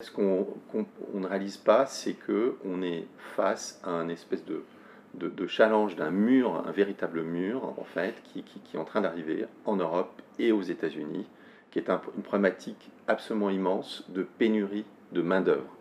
[0.00, 0.46] Ce qu'on
[1.12, 3.04] ne réalise pas, c'est qu'on est
[3.34, 8.76] face à un espèce de, challenge d'un mur, un véritable mur, en fait, qui, qui,
[8.76, 11.26] est en train d'arriver en Europe et aux États-Unis,
[11.72, 15.76] qui est une problématique absolument immense de pénurie de main-d'œuvre.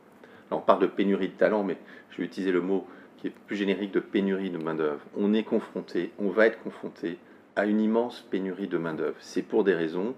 [0.49, 1.77] On parle de pénurie de talent, mais
[2.09, 2.88] je vais utiliser le mot
[3.18, 5.05] qui est plus générique de pénurie de main-d'œuvre.
[5.15, 7.20] On est confronté, on va être confronté
[7.55, 9.18] à une immense pénurie de main-d'œuvre.
[9.20, 10.15] C'est pour des raisons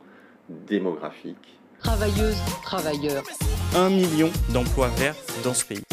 [0.48, 3.24] démographiques, travailleuses, travailleurs.
[3.76, 5.84] Un million d'emplois verts dans ce pays.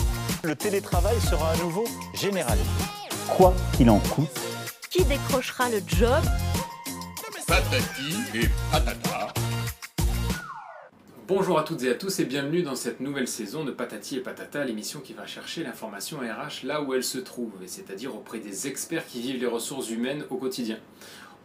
[0.45, 1.85] Le télétravail sera à nouveau
[2.15, 2.59] général.
[3.29, 4.29] Quoi qu'il en coûte.
[4.91, 6.23] Qui décrochera le job?
[7.47, 9.33] Patati et patata.
[11.29, 14.21] Bonjour à toutes et à tous et bienvenue dans cette nouvelle saison de Patati et
[14.21, 18.69] Patata, l'émission qui va chercher l'information RH là où elle se trouve, c'est-à-dire auprès des
[18.69, 20.79] experts qui vivent les ressources humaines au quotidien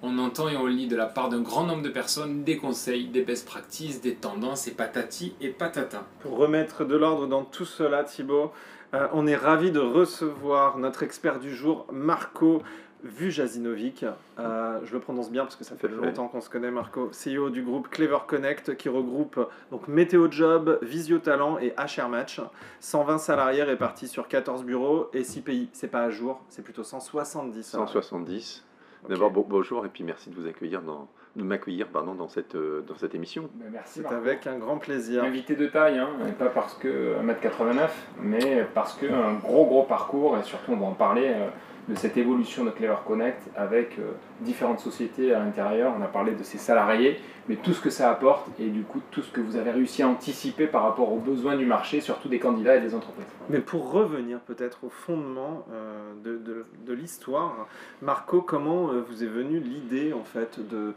[0.01, 3.07] on entend et on lit de la part d'un grand nombre de personnes des conseils,
[3.07, 6.05] des best practices, des tendances et patati et patata.
[6.21, 8.51] Pour remettre de l'ordre dans tout cela, Thibaut,
[8.93, 12.61] euh, on est ravi de recevoir notre expert du jour, Marco
[13.03, 14.05] Vujasinovic.
[14.39, 17.09] Euh, je le prononce bien parce que ça fait longtemps qu'on se connaît, Marco.
[17.11, 19.39] CEO du groupe Clever Connect qui regroupe
[19.71, 22.41] donc Météo Job, Visio Talent et HR Match.
[22.79, 25.69] 120 salariés répartis sur 14 bureaux et 6 pays.
[25.73, 27.63] C'est pas à jour, c'est plutôt 170.
[27.63, 28.63] 170.
[29.09, 32.81] D'abord, bonjour et puis merci de vous accueillir dans, de m'accueillir pardon, dans, cette, euh,
[32.81, 33.49] dans cette émission.
[33.55, 34.01] Ben, merci.
[34.01, 35.23] C'est avec un grand plaisir.
[35.23, 37.89] Invité de taille, hein, pas parce que 1m89,
[38.21, 41.27] mais parce qu'un gros gros parcours et surtout on va en parler.
[41.27, 41.49] Euh,
[41.87, 45.93] de cette évolution de Clever Connect avec euh, différentes sociétés à l'intérieur.
[45.97, 49.01] On a parlé de ses salariés, mais tout ce que ça apporte et du coup
[49.11, 52.29] tout ce que vous avez réussi à anticiper par rapport aux besoins du marché, surtout
[52.29, 53.25] des candidats et des entreprises.
[53.49, 57.67] Mais pour revenir peut-être au fondement euh, de, de, l'histoire,
[58.01, 60.93] Marco, comment euh, vous est venue l'idée en fait de,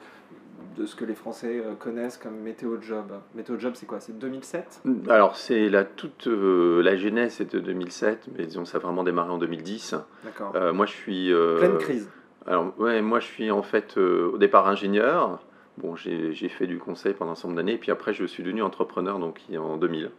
[0.76, 3.12] de ce que les Français euh, connaissent comme Météo Job.
[3.34, 4.00] Météo Job, c'est quoi?
[4.00, 8.78] C'est 2007 Alors, c'est la toute euh, la genèse, c'est de 2007, mais disons, ça
[8.78, 9.96] a vraiment démarré en 2010.
[10.24, 10.52] D'accord.
[10.54, 11.32] Euh, moi, je suis.
[11.58, 12.10] Pleine crise.
[12.46, 15.40] Alors, ouais, moi, je suis en fait au départ ingénieur.
[15.78, 18.62] Bon, j'ai fait du conseil pendant un certain nombre d'années, puis après, je suis devenu
[18.62, 20.10] entrepreneur donc en 2000.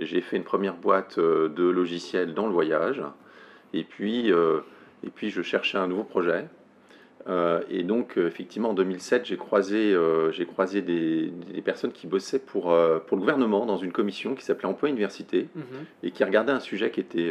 [0.00, 3.02] J'ai fait une première boîte de logiciels dans le voyage,
[3.72, 6.48] et puis, et puis je cherchais un nouveau projet.
[7.26, 11.32] Euh, et donc, euh, effectivement, en 2007, j'ai croisé, euh, j'ai croisé des,
[11.64, 12.64] personnes qui bossaient pour,
[13.06, 15.64] pour le gouvernement dans une commission qui s'appelait Emploi Université mhm.
[16.02, 17.30] et qui regardait un sujet qui était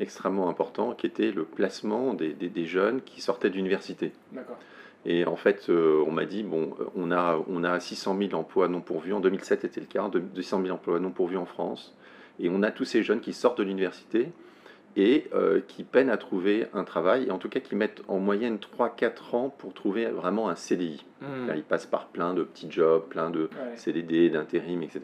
[0.00, 4.10] extrêmement important, qui était le placement des, des, jeunes qui sortaient d'université.
[5.06, 8.80] Et en fait, on m'a dit, bon, on a, on a 600 000 emplois non
[8.80, 11.96] pourvus, en 2007 c'était le cas, 200 000 emplois non pourvus en France,
[12.40, 14.32] et on a tous ces jeunes qui sortent de l'université,
[14.98, 18.18] et euh, qui peinent à trouver un travail, et en tout cas qui mettent en
[18.18, 21.06] moyenne 3-4 ans pour trouver vraiment un CDI.
[21.22, 21.50] Hmm.
[21.54, 25.02] Ils passent par plein de petits jobs, plein de CDD, d'intérim, etc.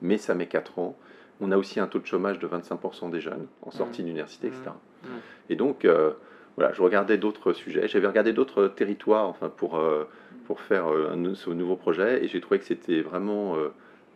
[0.00, 0.96] Mais ça met 4 ans.
[1.40, 4.06] On a aussi un taux de chômage de 25% des jeunes en sortie hmm.
[4.06, 4.70] d'université, etc.
[5.04, 5.08] Hmm.
[5.50, 6.12] Et donc, euh,
[6.56, 7.88] voilà, je regardais d'autres sujets.
[7.88, 10.08] J'avais regardé d'autres territoires enfin, pour, euh,
[10.46, 10.86] pour faire
[11.34, 13.56] ce nouveau projet, et j'ai trouvé que c'était vraiment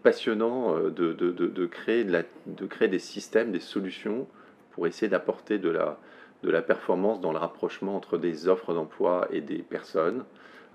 [0.02, 4.26] passionnant de, de, de, créer la, de créer des systèmes, des solutions
[4.72, 5.98] pour essayer d'apporter de la,
[6.42, 10.24] de la performance dans le rapprochement entre des offres d'emploi et des personnes.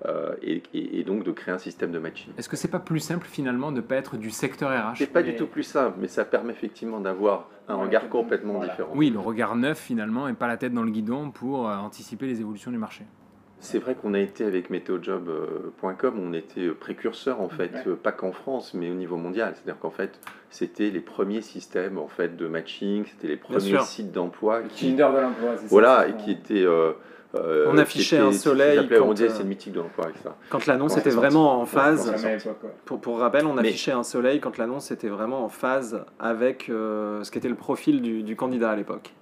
[0.05, 2.33] Euh, et, donc de créer un système de matching.
[2.37, 5.07] Est-ce que c'est pas plus simple finalement de ne pas être du secteur RH C'est
[5.07, 8.91] pas du tout plus simple, mais ça permet effectivement d'avoir un regard complètement différent.
[8.93, 12.25] Oui, le regard neuf finalement et pas la tête dans le guidon pour euh, anticiper
[12.27, 13.05] les évolutions du marché.
[13.59, 18.73] C'est vrai qu'on a été avec MeteoJob.com, on était précurseur en fait, pas qu'en France,
[18.73, 19.53] mais au niveau mondial.
[19.55, 24.11] C'est-à-dire qu'en fait, c'était les premiers systèmes en fait de matching, c'était les premiers sites
[24.11, 24.61] d'emploi.
[24.69, 26.65] Qui, Tinder de l'emploi, c'est Voilà, et qui étaient.
[26.65, 26.93] Euh,
[27.35, 28.87] euh, on affichait un soleil.
[28.87, 30.37] Quand, on disait c'est le mythique de l'emploi avec ça.
[30.49, 32.13] Quand l'annonce était vraiment en phase.
[32.85, 37.23] Pour, pour, rappel, on affichait un soleil quand l'annonce était vraiment en phase avec euh,
[37.23, 39.13] ce qu'était le profil du, du candidat à l'époque.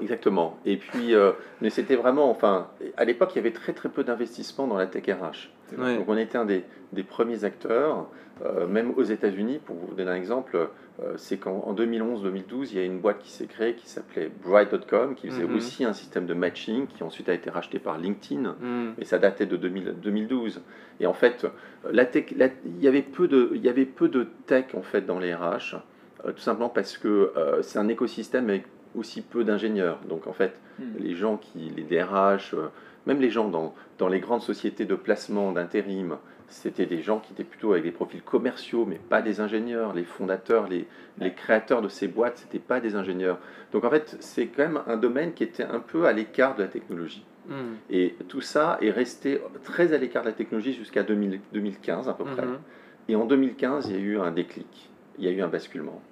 [0.00, 0.58] Exactement.
[0.64, 4.04] Et puis, euh, mais c'était vraiment, enfin, à l'époque, il y avait très très peu
[4.04, 5.50] d'investissement dans la tech RH.
[5.76, 6.64] Donc on était un des,
[6.94, 8.06] des premiers acteurs,
[8.44, 9.60] euh, même aux États-Unis.
[9.62, 13.30] Pour vous donner un exemple, euh, c'est qu'en 2011-2012, il y a une boîte qui
[13.30, 15.56] s'est créée qui s'appelait Bright.com, qui faisait mhm.
[15.56, 18.94] aussi un système de matching, qui ensuite a été racheté par LinkedIn, mhm.
[18.98, 20.62] et ça datait de 2012.
[21.00, 21.46] Et en fait,
[21.90, 25.02] la tech, il y avait peu de, il y avait peu de tech en fait
[25.02, 25.76] dans les RH,
[26.24, 28.64] tout simplement parce que c'est un écosystème avec
[28.98, 29.98] aussi peu d'ingénieurs.
[30.08, 30.84] Donc en fait, hmm.
[31.00, 32.68] les gens qui, les DRH, euh,
[33.06, 36.18] même les gens dans, dans les grandes sociétés de placement, d'intérim,
[36.48, 39.92] c'était des gens qui étaient plutôt avec des profils commerciaux, mais pas des ingénieurs.
[39.92, 40.86] Les fondateurs, les,
[41.18, 43.38] les créateurs de ces boîtes, c'était pas des ingénieurs.
[43.72, 46.62] Donc en fait, c'est quand même un domaine qui était un peu à l'écart de
[46.62, 47.24] la technologie.
[47.48, 47.76] Hmm.
[47.90, 52.24] Et tout ça est resté très à l'écart de la technologie jusqu'à 2015 à peu
[52.24, 52.44] près.
[52.44, 52.58] Hmm.
[53.08, 56.02] Et en 2015, il y a eu un déclic, il y a eu un basculement.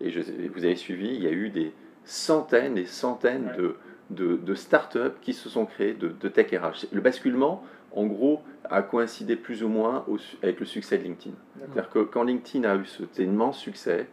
[0.00, 0.20] et je-
[0.54, 1.72] vous avez suivi, il y a eu des
[2.08, 3.76] centaines et centaines de,
[4.10, 6.86] de, de startups qui se sont créées de, de tech RH.
[6.90, 7.62] Le basculement,
[7.92, 11.36] en gros, a coïncidé plus ou moins au avec le succès de LinkedIn.
[11.58, 14.08] C'est-à-dire que quand LinkedIn a eu cet immense succès,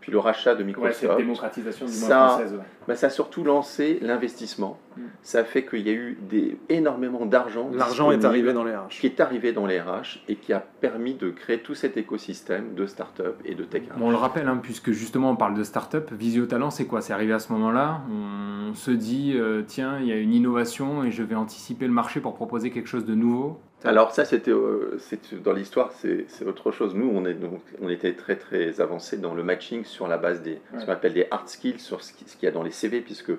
[0.00, 2.52] puis le rachat de Ouais, Microsoft, cette démocratisation du monde ça- française.
[2.54, 2.64] ouais.
[2.86, 4.78] bah, ça a surtout lancé l'investissement.
[4.96, 5.00] Mm.
[5.22, 7.70] Ça a fait qu'il y a eu des, énormément d'argent.
[7.72, 8.88] L'argent est arrivé dans les RH.
[9.00, 12.74] qui est arrivé dans les RH et qui a permis de créer tout cet écosystème
[12.74, 13.82] de start-up et de tech.
[13.96, 17.00] Bon, on le rappelle, hein, puisque justement on parle de start-up, Visio Talent, c'est quoi?
[17.00, 18.02] C'est arrivé à ce moment-là?
[18.10, 21.92] On se dit, euh, tiens, il y a une innovation et je vais anticiper le
[21.92, 23.60] marché pour proposer quelque chose de nouveau.
[23.84, 24.98] Alors ça, c'était euh,
[25.44, 26.94] dans l'histoire, c'est autre chose.
[26.96, 30.42] Nous, on, est, donc, on était très très avancé dans le matching sur la base
[30.42, 32.64] des ce qu'on appelle des hard skills, sur ce qui- ce qu'il y a dans
[32.64, 33.30] les CV, puisque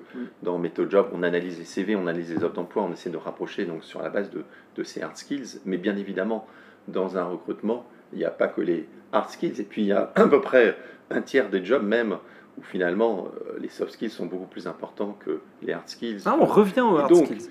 [0.42, 3.66] dans MethoJob, on analyse les CV, on analyse les offres d'emploi, on essaie de rapprocher
[3.66, 4.44] donc sur la base de,
[4.76, 5.60] de ces hard skills.
[5.66, 6.46] Mais bien évidemment,
[6.88, 7.84] dans un recrutement,
[8.14, 10.40] il n'y a pas que les hard skills, et puis il y a à peu
[10.40, 10.74] près
[11.10, 12.16] un tiers des jobs même
[12.58, 16.22] où finalement euh, les soft skills sont beaucoup plus importants que les hard skills.
[16.24, 17.48] Ah, on revient aux hard donc, skills.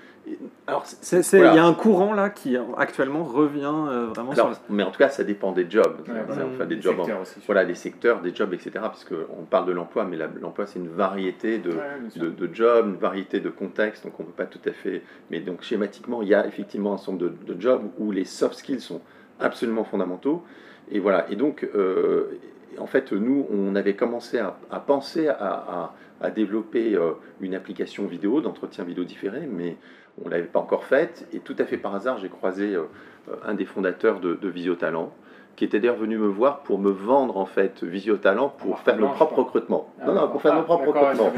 [0.66, 1.56] Alors, c'est- C'est- c'est- Il voilà.
[1.56, 4.98] y a un courant là qui actuellement revient euh, vraiment Alors, sur mais en tout
[4.98, 5.96] cas, ça dépend des jobs.
[6.08, 7.40] Ouais, enfin, des Des jobs en- secteurs aussi.
[7.46, 8.70] voilà, des secteurs, des jobs, etc.
[8.82, 12.22] Parce qu'on parle de l'emploi, mais la- l'emploi, c'est une variété de, Ouais, bien sûr.
[12.22, 15.02] de, de jobs, une variété de contextes, donc on ne peut pas tout à fait.
[15.30, 18.24] Mais donc, schématiquement, il y a effectivement un certain nombre de, de jobs où les
[18.24, 19.00] soft skills sont
[19.40, 20.44] absolument fondamentaux.
[20.92, 21.26] Et voilà.
[21.30, 22.38] Et donc, euh,
[22.78, 27.54] en fait, nous, on avait commencé à, à penser à, à- à développer euh, une
[27.54, 29.76] application vidéo, d'entretien vidéo différé, mais
[30.22, 31.26] on ne l'avait pas encore faite.
[31.32, 32.84] Et tout à fait par hasard, j'ai croisé euh,
[33.30, 35.12] euh, un des fondateurs de, de Visiotalent,
[35.56, 38.96] qui était d'ailleurs venu me voir pour me vendre en fait Visiotalent pour Ah, faire
[38.96, 39.92] le non, je propre recrutement.
[40.00, 41.32] Ah, non, non, pour faire ah, le propre recrutement.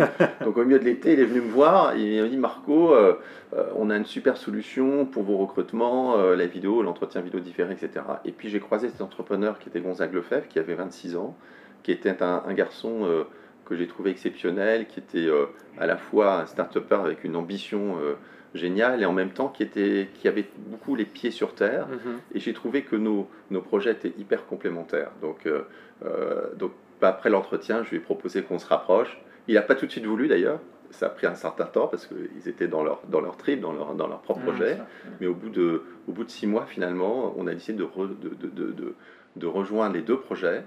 [0.45, 2.95] Donc au milieu de l'été, il est venu me voir, et il m'a dit Marco,
[2.95, 3.15] euh,
[3.55, 7.73] euh, on a une super solution pour vos recrutements, euh, la vidéo, l'entretien vidéo différé,
[7.73, 8.05] etc.
[8.25, 11.37] Et puis j'ai croisé cet entrepreneur qui était Gonzague Lefebvre, qui avait 26 ans,
[11.83, 13.09] qui était un, un garçon
[13.65, 15.29] que j'ai trouvé exceptionnel, qui était
[15.79, 17.97] à la fois un start-upper avec une ambition
[18.55, 21.87] géniale et en même temps qui, était, qui avait beaucoup les pieds sur terre.
[21.89, 22.19] Mhm.
[22.35, 25.11] Et j'ai trouvé que nos, nos projets étaient hyper complémentaires.
[25.23, 25.63] Donc, euh,
[26.05, 29.19] euh, donc bah, après l'entretien, je lui ai proposé qu'on se rapproche.
[29.49, 30.61] Il n'a pas tout de suite voulu d'ailleurs.
[30.91, 33.73] Ça a pris un certain temps parce qu'ils étaient dans leur, dans leur trip, dans
[33.73, 34.77] leur, dans leur propre Ouais, projet.
[34.77, 34.87] ça.
[35.21, 38.19] Mais au bout, de, au bout de six mois, finalement, on a décidé de, re-
[38.21, 38.95] de, de, de, de-
[39.37, 40.63] de rejoindre les deux projets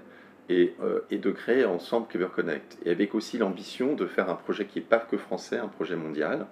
[0.48, 2.78] et, euh, et de créer ensemble Clever Connect.
[2.84, 5.96] Et avec aussi l'ambition de faire un projet qui n'est pas que français, un projet
[5.96, 6.46] mondial.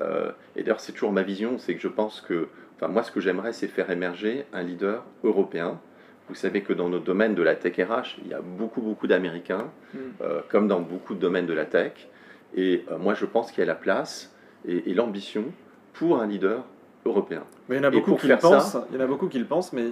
[0.00, 3.10] Euh, et d'ailleurs, c'est toujours ma vision, c'est que je pense que, enfin moi, ce
[3.10, 5.80] que j'aimerais, c'est faire émerger un leader européen.
[6.28, 9.06] Vous savez que dans notre domaine de la tech RH, il y a beaucoup, beaucoup
[9.06, 9.98] d'Américains, Mm.
[10.22, 12.08] euh, comme dans beaucoup de domaines de la tech.
[12.54, 14.34] Et moi, je pense qu'il y a la place
[14.68, 15.44] et, et l'ambition
[15.94, 16.64] pour un leader
[17.06, 17.44] européen.
[17.68, 18.76] Mais il y en a beaucoup qui le ça- pensent.
[18.90, 19.86] Il y en a beaucoup qui le pensent, mais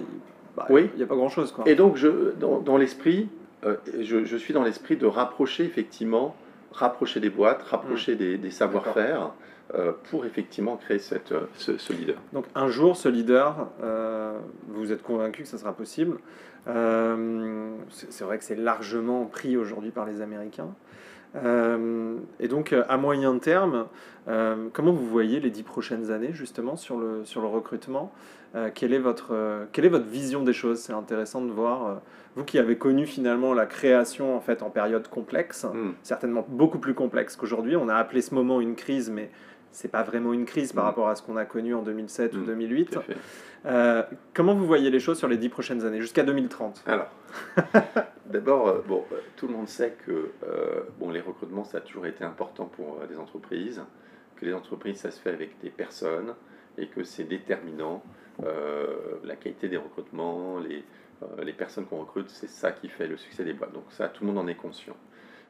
[0.55, 0.89] bah, Oui.
[0.93, 1.67] il n'y a pas grand chose quoi.
[1.67, 3.29] Et donc, je, dans, dans l'esprit,
[3.63, 6.35] euh, je, je suis dans l'esprit de rapprocher effectivement,
[6.71, 9.31] rapprocher des boîtes, rapprocher des, des savoir-faire
[9.75, 12.17] euh, pour effectivement créer cette, euh, ce, ce leader.
[12.33, 14.37] Donc un jour, ce leader, euh,
[14.67, 16.17] vous êtes convaincu que ça sera possible.
[16.65, 20.69] C'est vrai que c'est largement pris aujourd'hui par les Américains.
[21.33, 23.87] Et donc à moyen terme,
[24.27, 28.13] comment vous voyez les dix prochaines années justement sur le, sur le recrutement?
[28.53, 30.79] Euh, quelle, est votre, euh, quelle est votre vision des choses?
[30.79, 31.95] C'est intéressant de voir, euh,
[32.35, 35.91] vous qui avez connu finalement la création en fait en période complexe, Mm.
[36.03, 37.77] certainement beaucoup plus complexe qu'aujourd'hui.
[37.77, 39.29] On a appelé ce moment une crise, mais
[39.71, 40.87] c'est pas vraiment une crise par Mm.
[40.87, 42.85] rapport à ce qu'on a connu en 2007 ou Mm, 2008.
[42.91, 43.17] Tout à fait.
[43.67, 44.03] Euh,
[44.33, 47.07] comment vous voyez les choses sur les dix prochaines années, jusqu'à 2030 Alors,
[48.25, 49.03] d'abord, bon,
[49.37, 50.31] tout le monde sait que
[50.99, 53.81] bon, les recrutements, ça a toujours été important pour les entreprises,
[54.35, 56.33] que les entreprises, ça se fait avec des personnes
[56.77, 58.03] et que c'est déterminant.
[58.43, 58.87] euh,
[59.23, 60.83] la qualité des recrutements, les,
[61.21, 63.73] euh, les personnes qu'on recrute, c'est ça qui fait le succès des boîtes.
[63.73, 64.95] Donc ça, tout le monde en est conscient.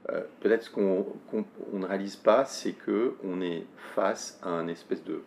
[0.09, 3.63] Euh, Peut-être ce qu'on qu'on- on ne réalise pas, c'est que on est
[3.95, 5.21] face à un espèce de,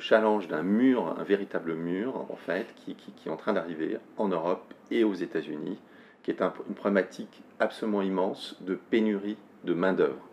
[0.00, 4.74] challenge d'un mur, un véritable mur, en fait, qui, est en train d'arriver en Europe
[4.90, 5.78] et aux États-Unis,
[6.22, 10.28] qui est un- une problématique absolument immense de pénurie de main-d'œuvre.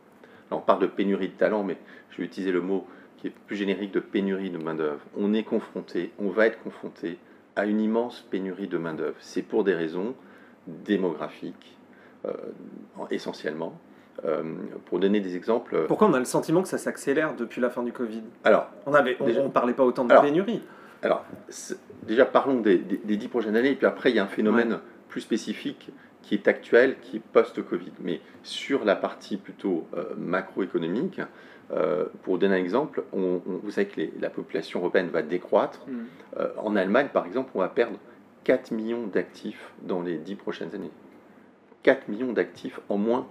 [0.50, 1.78] Là, on parle de pénurie de talent, mais
[2.10, 2.86] je vais utiliser le mot
[3.22, 5.00] qui est plus générique de pénurie de main-d'œuvre.
[5.16, 7.20] On est confronté, on va être confronté
[7.56, 9.16] à une immense pénurie de main-d'œuvre.
[9.20, 10.16] C'est pour des raisons
[10.68, 11.78] démographiques,
[12.26, 12.34] euh,
[13.12, 13.78] essentiellement.
[14.26, 14.44] Euh,
[14.86, 15.76] pour donner des exemples.
[15.76, 18.22] euh, Pourquoi on a le sentiment que ça s'accélère depuis la fin du Covid?
[18.44, 20.62] Alors, On avait, on, Déjà- on parlait pas autant de Alors, pénurie.
[21.02, 21.26] Alors,
[22.04, 24.28] déjà parlons des, des- des dix prochaines années, et puis après, il y a un
[24.28, 27.94] phénomène plus spécifique qui est actuel, qui est post-Covid.
[28.02, 31.22] Mais sur la partie plutôt euh, macroéconomique,
[31.72, 35.22] euh, pour donner un exemple, on- on- vous savez que les- la population européenne va
[35.22, 35.82] décroître.
[35.88, 36.00] Mm.
[36.40, 37.98] Euh, en Allemagne, par exemple, on va perdre
[38.44, 40.92] 4 millions d'actifs dans les dix prochaines années.
[41.84, 43.28] 4 millions d'actifs en moins.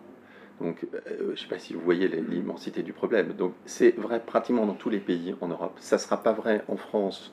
[0.61, 3.32] Donc, euh, je ne sais pas si vous voyez l'immensité du problème.
[3.32, 5.73] Donc, c'est vrai pratiquement dans tous les pays en Europe.
[5.80, 7.32] Ça ne sera pas vrai en France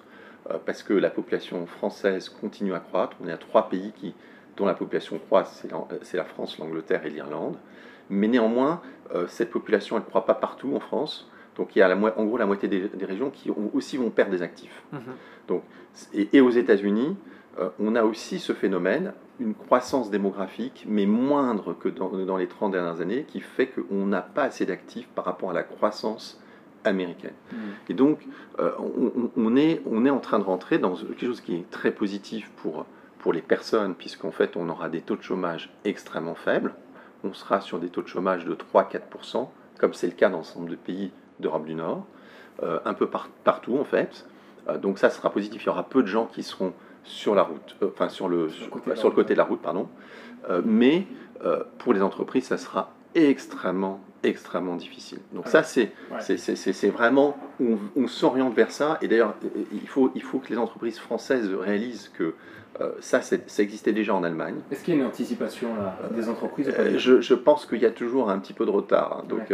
[0.66, 3.18] parce que la population française continue à croître.
[3.22, 4.14] On est à trois pays qui,
[4.56, 5.70] dont la population croît, c'est
[6.16, 7.58] la, France, l'Angleterre et l'Irlande.
[8.10, 8.82] Mais néanmoins,
[9.28, 11.30] cette population, elle ne croît pas partout en France.
[11.58, 14.32] Donc il y a la, en gros la moitié des, régions qui aussi vont perdre
[14.32, 14.84] des actifs.
[14.94, 15.00] Mhm.
[15.48, 15.64] Donc,
[16.14, 17.18] et, aux États-Unis,
[17.60, 22.72] euh, on a aussi ce phénomène, une croissance démographique, mais moindre que dans, les 30
[22.72, 26.42] dernières années, qui fait qu'on n'a pas assez d'actifs par rapport à la croissance
[26.84, 27.34] américaine.
[27.52, 27.58] Mhm.
[27.90, 28.20] Et donc,
[28.60, 28.72] euh,
[29.36, 32.52] on, est, on est en train de rentrer dans quelque chose qui est très positif
[32.58, 32.86] pour,
[33.18, 36.76] pour les personnes, puisqu'en fait, on aura des taux de chômage extrêmement faibles.
[37.28, 39.48] On sera sur des taux de chômage de 3-4%,
[39.80, 42.06] comme c'est le cas dans l'ensemble de pays d'Europe du Nord,
[42.64, 43.10] euh, un peu
[43.44, 44.26] partout en fait.
[44.70, 45.64] Euh, donc ça sera positif.
[45.64, 48.50] Il y aura peu de gens qui seront sur la route, euh, enfin sur le,
[48.50, 49.88] sur, le côté, de la route, pardon.
[50.66, 51.06] mais
[51.78, 55.20] pour les entreprises, ça sera extrêmement extrêmement difficile.
[55.34, 58.98] Donc ça, c'est c'est vraiment, on, on s'oriente vers ça.
[59.02, 59.36] Et d'ailleurs,
[59.72, 62.34] il faut, il faut que les entreprises françaises réalisent que
[62.82, 64.56] euh, ça, ça existait déjà en Allemagne.
[64.72, 65.70] Est-ce qu'il y a une anticipation
[66.12, 69.20] des entreprises euh, je, pense qu'il y a toujours un petit peu de retard.
[69.20, 69.26] Hein.
[69.28, 69.52] Donc,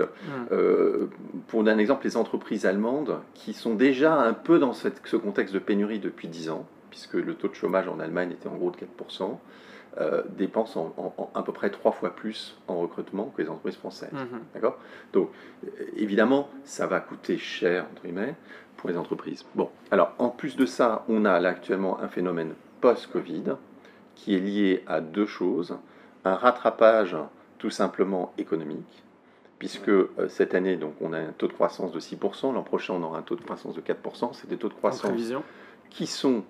[0.51, 1.07] euh,
[1.47, 5.15] pour donner un exemple, les entreprises allemandes, qui sont déjà un peu dans cette, ce
[5.15, 8.55] contexte de pénurie depuis 10 ans, puisque le taux de chômage en Allemagne était en
[8.55, 9.37] gros de 4%,
[10.29, 10.95] dépensent
[11.35, 14.11] à peu près trois fois plus en recrutement que les entreprises françaises.
[14.11, 14.39] Mhm.
[14.55, 14.79] D'accord?
[15.13, 15.29] Donc,
[15.95, 18.35] évidemment, ça va coûter cher, entre guillemets,
[18.77, 19.45] pour les entreprises.
[19.55, 22.53] Bon, alors, en plus de ça, on a là actuellement un phénomène
[22.83, 23.55] post-Covid,
[24.13, 25.77] qui est lié à deux choses.
[26.25, 27.15] Un rattrapage
[27.57, 29.03] tout simplement économique,
[29.57, 32.93] puisque euh, cette année, donc, on a un taux de croissance de 6%, l'an prochain,
[32.95, 34.31] on aura un taux de croissance de 4%.
[34.33, 35.31] C'est des taux de croissance
[35.89, 36.43] qui sont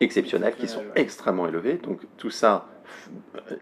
[0.00, 1.74] exceptionnels, qui sont extrêmement élevés.
[1.74, 2.66] Donc tout ça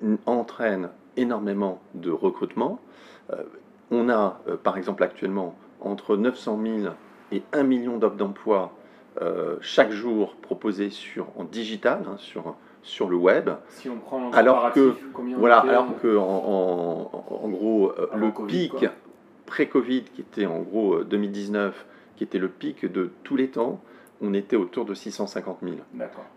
[0.04, 2.78] euh, entraîne énormément de recrutement.
[3.32, 3.42] Euh,
[3.90, 6.94] on a, par exemple, actuellement entre 900 000
[7.32, 8.72] et 1 million d'offres d'emploi
[9.20, 13.50] euh, chaque jour proposé sur, en digital, hein, sur, sur le web.
[13.70, 14.94] Si on prend alors que,
[15.36, 17.10] voilà, alors que en,
[17.42, 18.86] en, gros, euh, le pic
[19.46, 23.80] pré-Covid, qui était en gros 2019, euh, qui était le pic de tous les temps,
[24.20, 25.76] on était autour de 650 000.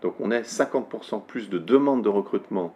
[0.00, 2.74] Donc on est 50% plus de demandes de recrutement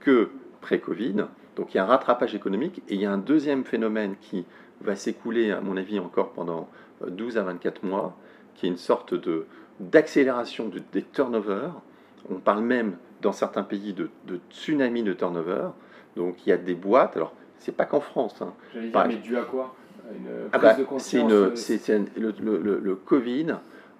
[0.00, 1.26] que pré-Covid.
[1.56, 4.44] Donc il y a un rattrapage économique et il y a un deuxième phénomène qui
[4.80, 6.68] va s'écouler, à mon avis, encore pendant
[7.06, 8.16] 12 à 24 mois,
[8.58, 9.46] qui est une sorte de,
[9.78, 11.72] d'accélération des turnovers.
[12.28, 14.10] On parle même dans certains pays de,
[14.50, 15.68] tsunami de turnover.
[16.16, 18.42] Donc il y a des boîtes, alors c'est pas qu'en France.
[18.42, 18.52] Hein.
[18.74, 19.74] dire, mais dû à quoi?
[20.12, 23.56] Une ah bah, c'est une, c'est, le, le, le, Covid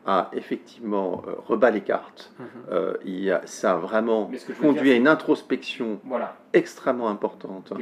[0.07, 2.33] a effectivement euh, rebat les cartes.
[2.39, 2.47] Mhm.
[2.73, 6.01] Euh, il y a, ça a vraiment conduit à une introspection
[6.55, 7.73] extrêmement importante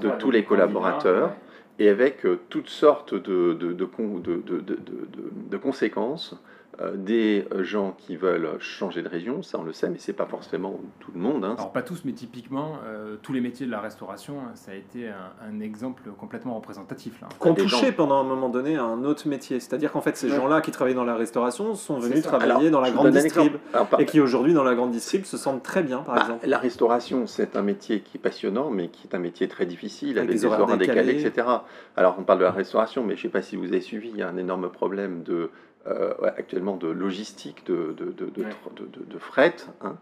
[0.00, 1.32] de tous les collaborateurs
[1.78, 6.34] et avec euh, toutes sortes de, de, de, conséquences
[6.94, 10.26] des euh, gens qui veulent changer de région, ça on le sait, mais c'est pas
[10.26, 11.44] forcément tout le monde.
[11.44, 11.54] Hein.
[11.58, 12.78] Alors pas tous, mais typiquement,
[13.22, 17.20] tous les métiers de la restauration, ça a été un, exemple complètement représentatif.
[17.20, 17.28] Là.
[17.38, 20.60] Qu'on touchait pendant un moment donné à un autre métier, c'est-à-dire qu'en fait ces gens-là
[20.60, 23.54] qui travaillaient dans la restauration sont venus travailler dans la grande distrib,
[23.98, 26.48] et qui aujourd'hui dans la grande distrib se sentent très bien par bah, exemple.
[26.48, 30.18] La restauration c'est un métier qui est passionnant, mais qui est un métier très difficile,
[30.18, 31.46] avec, des horaires décalés, etc.
[31.96, 34.10] Alors on parle de la restauration, mais je ne sais pas si vous avez suivi,
[34.10, 35.50] il y a un énorme problème de
[35.86, 39.56] euh, actuellement de logistique, de, de, de, de fret.
[39.80, 39.96] Hein.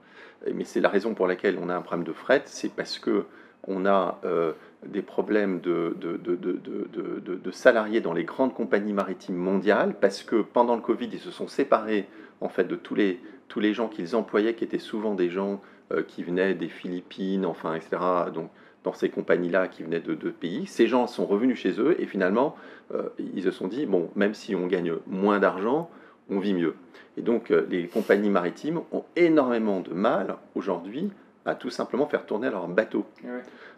[0.54, 3.24] Mais c'est la raison pour laquelle on a un problème de fret, c'est parce que
[3.66, 4.52] on a euh,
[4.86, 10.82] des problèmes de, de, salariés dans les grandes compagnies maritimes mondiales, parce que pendant le
[10.82, 12.08] Covid, ils se sont séparés
[12.40, 15.60] en fait de tous les, tous les gens qu'ils employaient, qui étaient souvent des gens
[15.92, 18.00] euh, qui venaient des Philippines, enfin, etc.
[18.32, 18.50] Donc,
[18.84, 20.66] dans ces compagnies-là qui venaient de deux pays.
[20.66, 22.56] Ces gens sont revenus chez eux et finalement,
[22.94, 25.90] euh, ils se sont dit, bon, même si on gagne moins d'argent,
[26.30, 26.74] on vit mieux.
[27.16, 31.10] Et donc, euh, les compagnies maritimes ont énormément de mal aujourd'hui
[31.44, 33.06] à tout simplement faire tourner leur bateau.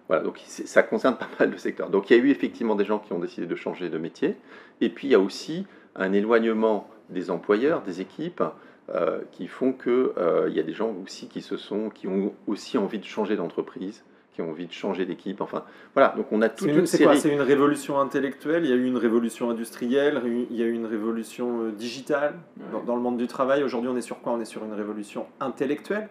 [0.09, 1.91] Voilà, donc ça concerne pas mal de secteurs.
[1.91, 4.37] Donc il y a eu effectivement des gens qui ont décidé de changer de métier.
[4.81, 5.67] Et puis il y a aussi
[5.97, 8.43] un éloignement des employeurs, des équipes,
[8.91, 10.11] euh, qui font qu'il
[10.49, 13.37] il y a des gens aussi qui, se sont, qui ont aussi envie de changer
[13.37, 15.41] d'entreprise qui ont envie de changer d'équipe.
[15.41, 16.15] Enfin, voilà.
[16.17, 17.19] Donc on a toute une, série.
[17.19, 18.65] C'est une révolution intellectuelle.
[18.65, 20.23] Il y a eu une révolution industrielle.
[20.51, 22.35] Il y a eu une révolution euh, digitale
[22.87, 23.63] dans, le monde du travail.
[23.63, 24.33] Aujourd'hui, on est sur quoi?
[24.33, 26.09] On est sur une révolution intellectuelle?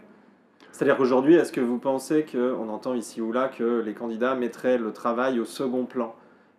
[0.71, 4.35] C'est-à-dire qu'aujourd'hui, est-ce que vous pensez que, on entend ici ou là, que les candidats
[4.35, 6.15] mettraient le travail au second plan?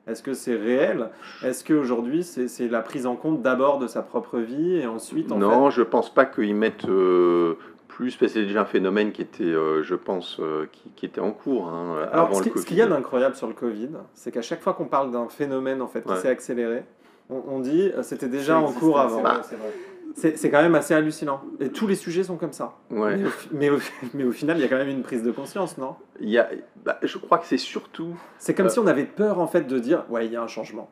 [0.07, 1.11] Est-ce que c'est réel?
[1.45, 5.31] Est-ce qu'aujourd'hui, c'est la prise en compte d'abord de sa propre vie et ensuite...
[5.31, 7.55] non, je ne pense pas qu'ils mettent euh,
[7.97, 11.07] Plus, parce que c'est déjà un phénomène qui était, euh, je pense, euh, qui, qui
[11.07, 13.47] était en cours hein, Alors, avant ce le qui- ce qu'il y a d'incroyable sur
[13.49, 16.17] le Covid, c'est qu'à chaque fois qu'on parle d'un phénomène en fait qui Ouais.
[16.19, 16.85] s'est accéléré,
[17.31, 19.23] on, on dit euh, c'était déjà en cours avant.
[19.43, 21.43] c'est vrai, c'est quand même assez hallucinant.
[21.61, 22.75] Et tous les sujets sont comme ça.
[22.91, 23.17] Ouais.
[23.17, 23.79] Mais, au, fi- mais, au,
[24.15, 25.95] mais au final, il y a quand même une prise de conscience, non?
[26.21, 26.49] Il y a,
[26.85, 28.15] bah, je crois que c'est surtout.
[28.39, 28.71] C'est comme Euh.
[28.71, 30.91] si on avait peur en fait de dire ouais, il y a un changement.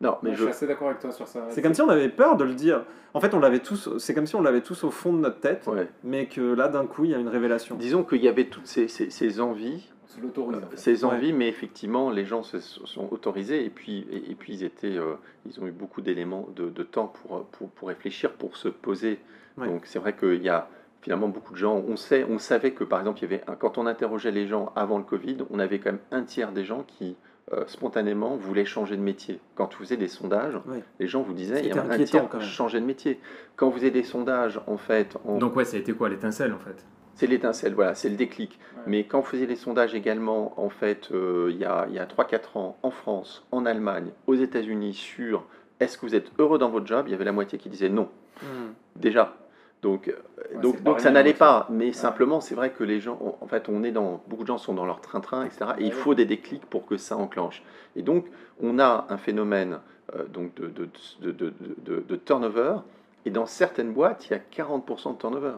[0.00, 0.44] Non, mais Ouais, je je.
[0.44, 1.46] suis assez d'accord avec toi sur ça.
[1.48, 2.84] C'est comme si on avait peur de le dire.
[3.14, 3.96] En fait, on l'avait tous.
[3.98, 5.88] C'est comme si on l'avait tous au fond de notre tête, Ouais.
[6.04, 7.76] mais que là, d'un coup, il y a une révélation.
[7.76, 9.90] Disons qu'il y avait toutes ces, ces- ces envies,
[10.22, 10.76] euh, en fait.
[10.78, 11.10] ces Ouais.
[11.12, 14.98] envies, mais effectivement, les gens se sont autorisés et puis, et, et puis ils, étaient,
[14.98, 15.14] euh,
[15.46, 19.18] ils ont eu beaucoup d'éléments de, de temps pour, pour, pour réfléchir, pour se poser.
[19.56, 19.66] Ouais.
[19.66, 20.68] Donc c'est vrai qu'il y a
[21.00, 21.82] finalement beaucoup de gens.
[21.88, 24.72] On, sait, on savait que par exemple, il y avait quand on interrogeait les gens
[24.76, 27.16] avant le Covid, on avait quand même un tiers des gens qui
[27.52, 29.38] euh, spontanément voulaient changer de métier.
[29.54, 30.82] Quand vous faisiez des sondages, Ouais.
[30.98, 32.46] les gens vous disaient il y a un inquiétant, tiers quand même.
[32.46, 33.20] changer de métier.
[33.56, 36.52] Quand vous avez des sondages, en fait, en- Donc ouais, ça a été quoi l'étincelle
[36.52, 36.84] en fait?
[37.14, 38.58] C'est l'étincelle, voilà, c'est le déclic.
[38.76, 38.82] Ouais.
[38.86, 41.98] Mais quand on faisait les sondages également, en fait, euh, il y a, il y
[41.98, 45.46] a 3-4 ans, en France, en Allemagne, aux États-Unis, sur
[45.80, 47.88] est-ce que vous êtes heureux dans votre job, il y avait la moitié qui disait
[47.88, 48.08] non,
[48.42, 48.72] Hmm.
[48.96, 49.34] déjà.
[49.82, 50.12] Donc, euh,
[50.54, 51.36] Ouais, donc, donc ça n'allait ouais.
[51.36, 51.66] pas.
[51.70, 54.48] Mais simplement, c'est vrai que les gens, on- en fait, on est dans, beaucoup de
[54.48, 55.66] gens sont dans leur train-train, etc.
[55.78, 55.90] Et il Ouais.
[55.92, 57.62] faut des déclics pour que ça enclenche.
[57.94, 58.26] Et donc,
[58.62, 59.78] on a un phénomène
[60.14, 60.88] euh, donc de, de,
[61.20, 61.52] de, de,
[61.84, 62.76] de- de turnover.
[63.24, 65.54] Et dans certaines boîtes, il y a 40% de turnover.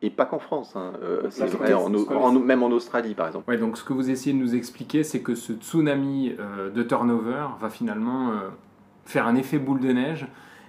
[0.00, 0.74] Et pas qu'en France.
[0.74, 0.92] hein.
[1.02, 3.50] Euh, Donc, c'est la vrai, en, question, en- même en Australie, par exemple.
[3.50, 6.82] Ouais, donc ce que vous essayez de nous expliquer, c'est que ce tsunami euh, de
[6.82, 8.48] turnover va finalement euh,
[9.04, 10.26] faire un effet boule de neige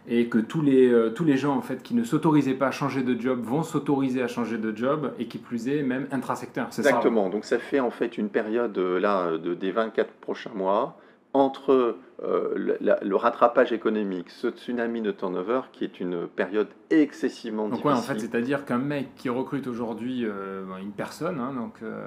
[0.07, 2.71] et que tous les, euh, tous les gens en fait qui ne s'autorisaient pas à
[2.71, 6.67] changer de job vont s'autoriser à changer de job et qui plus est même intrasecteur.
[6.71, 7.29] Ça Exactement.
[7.29, 10.97] Donc ça fait en fait une période euh, là de, des 24 prochains mois
[11.33, 16.69] entre euh, le, la- le rattrapage économique, ce tsunami de turnover qui est une période
[16.89, 18.15] excessivement Donc ouais, difficile.
[18.15, 22.03] en fait, c'est-à-dire qu'un mec qui recrute aujourd'hui euh, une personne, hein, donc euh,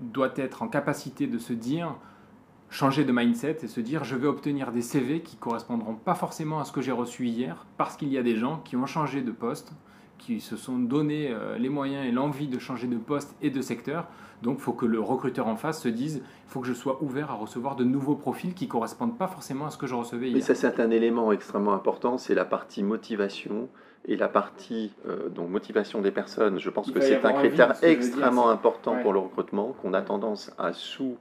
[0.00, 1.94] doit être en capacité de se dire,
[2.74, 6.58] changer de mindset et se dire, je vais obtenir des CV qui correspondront pas forcément
[6.58, 9.22] à ce que j'ai reçu hier, parce qu'il y a des gens qui ont changé
[9.22, 9.72] de poste,
[10.18, 13.60] qui se sont donné euh, les moyens et l'envie de changer de poste et de
[13.62, 14.08] secteur.
[14.42, 17.00] Donc, il faut que le recruteur en face se dise, il faut que je sois
[17.02, 20.26] ouvert à recevoir de nouveaux profils qui correspondent pas forcément à ce que je recevais
[20.26, 20.42] Mais hier.
[20.44, 23.68] ça, c'est un élément extrêmement important, c'est la partie motivation
[24.06, 26.58] et la partie euh, donc motivation des personnes.
[26.58, 29.02] Je pense Il que c'est un envie, critère ce extrêmement important Ouais.
[29.02, 31.16] pour le recrutement qu'on a tendance à sous,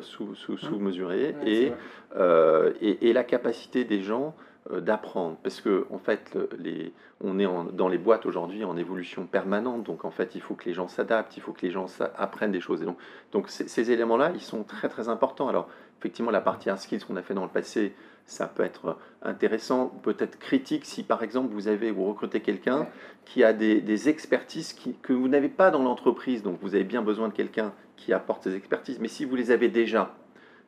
[0.00, 1.78] sous, sous, sous mesurer Ouais, c'est et, vrai.
[2.16, 4.34] euh, et, et la capacité des gens
[4.70, 5.36] euh, d'apprendre.
[5.42, 9.84] Parce que en fait, les, on est en- dans les boîtes aujourd'hui en évolution permanente,
[9.84, 12.52] donc en fait, il faut que les gens s'adaptent, il faut que les gens apprennent
[12.52, 12.82] des choses.
[12.82, 12.96] Et donc,
[13.32, 15.48] donc ces, ces éléments-là, ils sont très très importants.
[15.48, 17.94] Alors, effectivement, la partie hard skills qu'on a fait dans le passé,
[18.26, 22.86] ça peut être intéressant, peut-être critique si par exemple vous avez vous recrutez quelqu'un
[23.24, 26.84] qui a des, des expertises qui- que vous n'avez pas dans l'entreprise, donc vous avez
[26.84, 28.98] bien besoin de quelqu'un qui apporte ces expertises.
[29.00, 30.14] Mais si vous les avez déjà,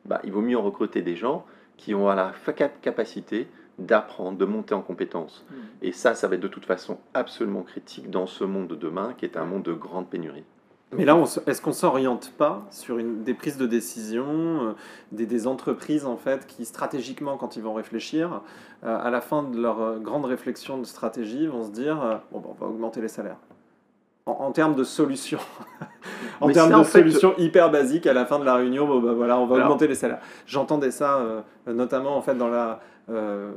[0.05, 1.45] bah, il vaut mieux en recruter des gens
[1.77, 2.33] qui ont la
[2.81, 3.47] capacité
[3.79, 5.45] d'apprendre, de monter en compétences.
[5.49, 5.55] Mm.
[5.81, 9.13] Et ça, ça va être de toute façon absolument critique dans ce monde de demain,
[9.17, 10.43] qui est un monde de grande pénurie.
[10.93, 11.17] Mais là,
[11.47, 14.71] est-ce qu'on s'oriente pas sur une, des prises de décision, euh,
[15.13, 18.41] des, des entreprises en fait qui stratégiquement, quand ils vont réfléchir,
[18.83, 22.17] euh, à la fin de leur euh, grande réflexion de stratégie, vont se dire euh,
[22.33, 23.37] bon, bah, on va augmenter les salaires.
[24.25, 25.39] En, en termes de solutions,
[26.41, 28.55] en Mais termes ça, de en fait, solutions hyper basiques, à la fin de la
[28.55, 30.19] réunion, bon, bah, voilà, on va Alors- augmenter les salaires.
[30.45, 32.79] J'entendais ça euh, notamment en fait dans la
[33.09, 33.51] euh,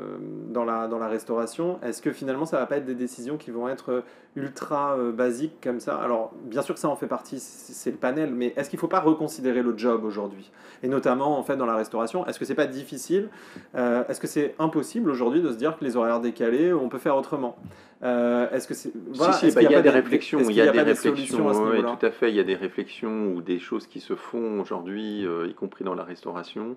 [0.49, 1.79] dans la dans la restauration.
[1.83, 4.03] Est-ce que finalement ça va pas être des décisions qui vont être
[4.37, 5.97] ultra euh, basiques comme ça?
[5.97, 8.81] Alors bien sûr que ça en fait partie, c'est le panel, mais est-ce qu'il ne
[8.81, 10.51] faut pas reconsidérer le job aujourd'hui?
[10.83, 13.29] Et notamment en fait dans la restauration, est-ce que c'est pas difficile
[13.75, 16.99] Euh, Est-ce que c'est impossible aujourd'hui de se dire que les horaires décalés, on peut
[16.99, 17.57] faire autrement?
[18.03, 20.61] Est-ce que c'est voilà, si, si, est-ce bah, qu'il y a des réflexions, il y
[20.61, 23.59] a des réflexions, à ouais, tout à fait, il y a des réflexions ou des
[23.59, 26.77] choses qui se font aujourd'hui, y compris dans la restauration,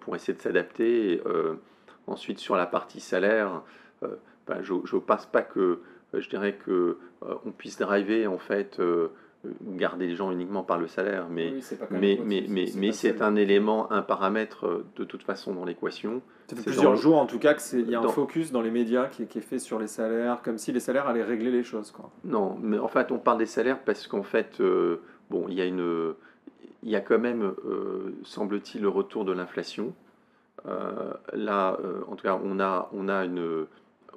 [0.00, 1.20] pour essayer de s'adapter.
[1.26, 1.54] Euh,
[2.06, 3.62] ensuite, sur la partie salaire,
[4.02, 4.08] euh,
[4.46, 5.60] bah, je ne passe pas que,
[6.14, 9.08] euh, je dirais que euh, on puisse driver en fait, euh,
[9.62, 12.66] garder les gens uniquement par le salaire, mais Oui, c'est pas comme mais, mais, mais,
[12.66, 16.20] c'est mais c'est un élément, un paramètre euh, de toute façon dans l'équation.
[16.48, 18.50] Ça fait C'est plusieurs dans- jours en tout cas qu'il y a un dans- focus
[18.52, 21.06] dans les médias qui, est- qui est fait sur les salaires, comme si les salaires
[21.06, 21.90] allaient régler les choses.
[21.92, 22.10] Quoi.
[22.24, 25.60] Non, mais en fait, on parle des salaires parce qu'en fait, euh, bon, il y
[25.60, 26.14] a une,
[26.82, 29.94] il y a quand même, euh, semble-t-il, le retour de l'inflation.
[30.66, 33.66] Euh, là, euh, en tout cas, on a, on a une,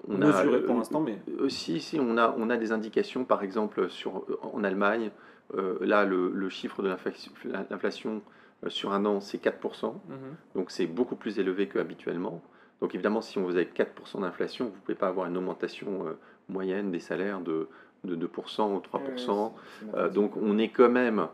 [0.08, 1.20] on a, Mesuré pour euh, l'instant, mais
[1.50, 5.12] si, si, on a, on a des indications, par exemple, sur, en Allemagne,
[5.56, 8.22] euh, là, le, le chiffre de l'inflation-
[8.66, 9.94] euh, sur un an, c'est 4%.
[10.10, 10.18] Mhm.
[10.56, 12.42] Donc c'est beaucoup plus élevé qu'habituellement.
[12.82, 16.06] Donc évidemment, si on vous avez 4% d'inflation, vous ne pouvez pas avoir une augmentation
[16.08, 16.14] euh,
[16.48, 17.68] moyenne des salaires de,
[18.04, 19.52] de 2% ou 3%.
[19.96, 21.28] Euh, donc on est quand même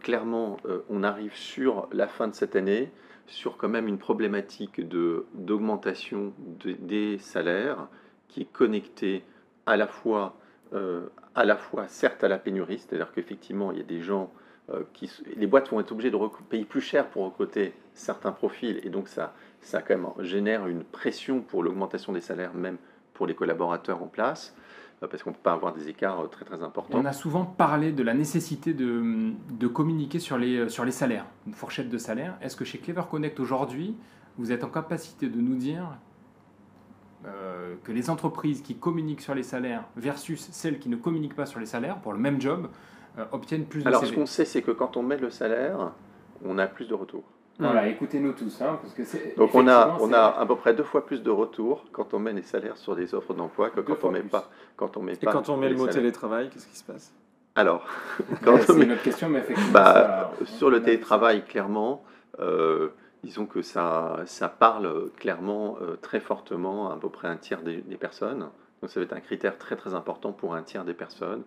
[0.00, 2.90] clairement, euh, on arrive sur la fin de cette année
[3.26, 4.80] sur quand même une problématique
[5.34, 6.32] d'augmentation
[6.64, 7.86] des salaires
[8.28, 9.22] qui est connectée
[9.66, 10.36] à la fois,
[11.36, 14.32] à la fois certes à la pénurie, c'est-à-dire qu'effectivement il y a des gens
[14.94, 18.90] qui, les boîtes vont être obligées de payer plus cher pour recruter certains profils et
[18.90, 22.78] donc ça, ça quand même génère une pression pour l'augmentation des salaires même
[23.14, 24.56] pour les collaborateurs en place.
[25.02, 26.98] Euh, parce qu'on ne peut pas avoir des écarts euh, très très importants.
[26.98, 30.92] On a souvent parlé de la nécessité de, de communiquer sur les, euh, sur les
[30.92, 32.36] salaires, une fourchette de salaire.
[32.42, 33.96] Est-ce que chez Clever Connect aujourd'hui,
[34.36, 35.84] vous êtes en capacité de nous dire
[37.82, 41.60] que les entreprises qui communiquent sur les salaires versus celles qui ne communiquent pas sur
[41.60, 42.70] les salaires pour le même job
[43.32, 45.92] obtiennent plus de Alors ce qu'on sait, c'est que quand on met le salaire,
[46.42, 47.24] on a plus de retours.
[47.60, 48.60] Voilà, écoutez-nous tous.
[48.62, 51.30] Hein, parce que Donc on a, on a à peu près deux fois plus de
[51.30, 54.50] retours quand on met les salaires sur des offres d'emploi que quand on, met pas,
[54.76, 57.12] quand on met Et quand on met le mot télétravail, qu'est-ce qui se passe?
[57.54, 57.84] Alors,
[58.44, 59.72] quand c'est une autre question, mais effectivement.
[59.72, 62.02] Bah, sur le télétravail, clairement,
[62.38, 62.88] euh,
[63.24, 67.62] disons que ça, ça parle clairement euh, très fortement à, à peu près un tiers
[67.62, 68.48] des, des personnes.
[68.80, 71.42] Donc ça va être un critère très très important pour un tiers des personnes.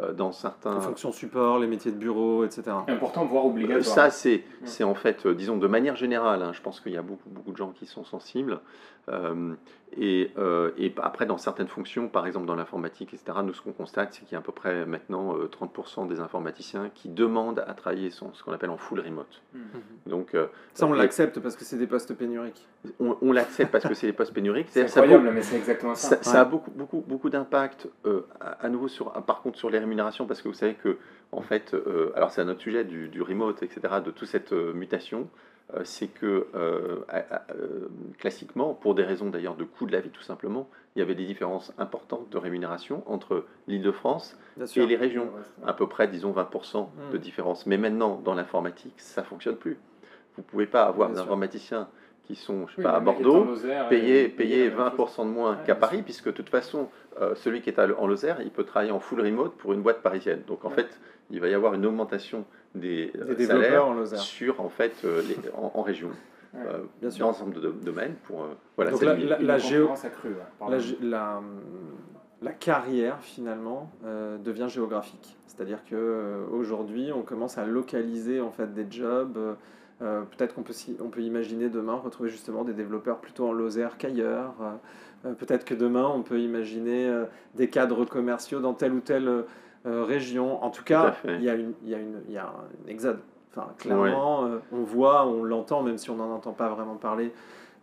[0.00, 0.76] Euh, dans certains...
[0.76, 2.62] Les fonctions support, les métiers de bureau, etc.
[2.86, 3.84] Important, voire obligatoire.
[3.84, 6.96] Ça, c'est, c'est en fait, euh, disons, de manière générale, hein, je pense qu'il y
[6.96, 8.60] a beaucoup, beaucoup de gens qui sont sensibles.
[9.08, 9.54] Euh,
[9.96, 10.30] et,
[10.76, 14.20] et, après, dans certaines fonctions, par exemple dans l'informatique, etc., nous, ce qu'on constate, c'est
[14.20, 18.34] qu'il y a à peu près maintenant 30% des informaticiens qui demandent à travailler son,
[18.34, 19.42] ce qu'on appelle en full remote.
[19.54, 19.58] Mmh.
[20.06, 20.36] Donc,
[20.74, 22.68] ça, on l'accepte parce que c'est des postes pénuriques.
[23.00, 24.68] On, l'accepte parce que c'est des postes pénuriques.
[24.68, 26.22] C'est incroyable, mais c'est exactement ça.
[26.22, 27.88] Ça, a beaucoup, beaucoup, beaucoup d'impact,
[28.40, 30.98] à, à, nouveau, sur, par contre, sur les rémunération parce que vous savez que,
[31.32, 34.72] en fait, euh, alors c'est un autre sujet du, remote, etc., de toute cette euh,
[34.74, 35.28] mutation,
[35.74, 36.46] euh, c'est que
[38.18, 41.14] classiquement, pour des raisons d'ailleurs de coût de la vie tout simplement, il y avait
[41.14, 44.36] des différences importantes de rémunération entre l'Île-de-France
[44.76, 45.30] et les régions,
[45.64, 47.20] à peu près, disons, 20% de hmm.
[47.20, 47.66] différence.
[47.66, 49.78] Mais maintenant, dans l'informatique, ça fonctionne plus.
[50.36, 51.88] Vous pouvez pas avoir des informaticiens
[52.28, 53.46] qui sont je sais pas, à Bordeaux,
[53.88, 56.88] payer, payer 20% de moins qu'à Paris, puisque de toute façon,
[57.20, 60.02] euh, celui qui est en Lozère, il peut travailler en full remote pour une boîte
[60.02, 60.42] parisienne.
[60.46, 64.68] Donc en fait, il va y avoir une augmentation des, euh, salaires en sur en
[64.68, 66.10] fait euh, les, en, région.
[67.00, 67.20] Bien sûr.
[67.20, 69.90] dans l'ensemble de domaines pour voilà Donc la, la, la, géo,
[71.02, 71.42] la,
[72.40, 73.90] la, carrière finalement
[74.42, 75.36] devient géographique.
[75.46, 79.38] C'est-à-dire que aujourd'hui on commence à localiser en fait des jobs
[80.00, 83.98] euh, peut-être qu'on peut, on peut imaginer demain retrouver justement des développeurs plutôt en Lozère
[83.98, 84.54] qu'ailleurs.
[85.26, 87.24] Euh, peut-être que demain on peut imaginer euh,
[87.56, 89.44] des cadres commerciaux dans telle ou telle
[89.84, 90.62] région.
[90.62, 92.88] En tout cas, il y, a une, il, y a une, il y a un
[92.88, 93.20] exode.
[93.50, 97.32] Enfin, clairement, on voit, on l'entend, même si on n'en entend pas vraiment parler,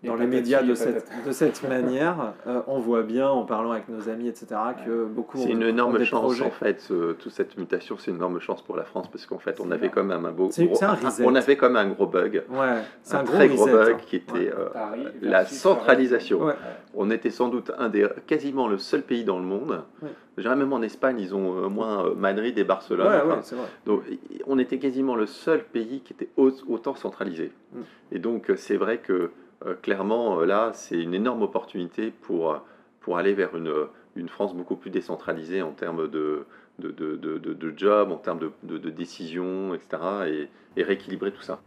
[0.04, 3.90] dans les médias de cette, de cette manière, euh, on voit bien en parlant avec
[3.90, 4.48] nos amis, etc.,
[4.86, 5.38] que beaucoup.
[5.38, 8.84] C'est une énorme chance en fait, toute cette mutation, c'est une énorme chance pour la
[8.84, 10.50] France parce qu'en fait, on avait quand même un beau.
[11.24, 12.44] on avait comme un gros bug.
[12.50, 12.58] Ouais,
[13.12, 14.70] un, un très gros bug qui était euh,
[15.22, 16.48] la centralisation.
[16.94, 19.84] On était sans doute un des, quasiment le seul pays dans le monde.
[20.38, 23.42] Même en Espagne, ils ont au moins euh, Madrid et Barcelone.
[23.86, 24.04] donc,
[24.48, 27.52] on était quasiment le seul pays qui était autant centralisé.
[27.74, 27.80] Mm.
[28.12, 29.32] Et donc, c'est vrai que
[29.82, 32.58] clairement, euh, là, c'est une énorme opportunité pour, euh,
[33.02, 33.74] pour aller vers une,
[34.16, 36.46] une France beaucoup plus décentralisée en termes de,
[36.80, 39.98] de, de, de, job, en termes de, de, décision, etc.
[40.28, 41.62] Et, et, rééquilibrer tout ça.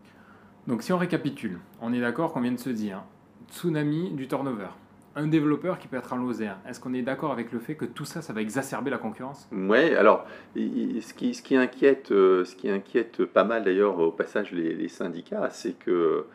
[0.67, 3.03] Donc si on récapitule, on est d'accord qu'on vient de se dire
[3.51, 4.69] tsunami du turnover.
[5.17, 7.87] Un développeur qui peut être en Lozère, est-ce qu'on est d'accord avec le fait que
[7.87, 9.49] tout ça, ça va exacerber la concurrence?
[9.51, 14.53] Oui, alors ce qui, ce, qui inquiète, ce qui inquiète pas mal d'ailleurs au passage
[14.53, 16.27] les, les syndicats, c'est que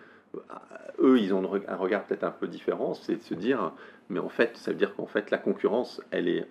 [1.00, 3.74] eux, ils ont un regard peut-être un peu différent, c'est de se dire,
[4.10, 6.48] mais en fait, ça veut dire qu'en fait, la concurrence, elle est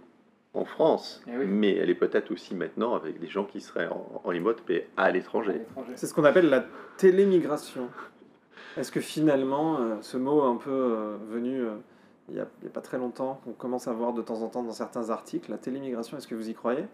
[0.55, 4.21] en France, eh mais elle est peut-être aussi maintenant avec des gens qui seraient en,
[4.25, 5.63] remote, mais à l'étranger.
[5.95, 6.65] C'est ce qu'on appelle la
[6.99, 7.89] télémigration.
[8.77, 11.75] Est-ce que finalement, euh, ce mot un peu euh, venu euh,
[12.29, 14.63] il n'y a, a, pas très longtemps, qu'on commence à voir de temps en temps
[14.63, 16.85] dans certains articles, la télémigration, est-ce que vous y croyez?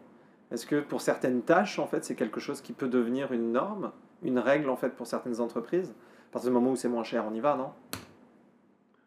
[0.51, 3.93] Est-ce que pour certaines tâches, en fait, c'est quelque chose qui peut devenir une norme,
[4.23, 5.95] une règle, en fait, pour certaines entreprises?
[6.29, 7.71] À partir du moment où c'est moins cher, on y va, non?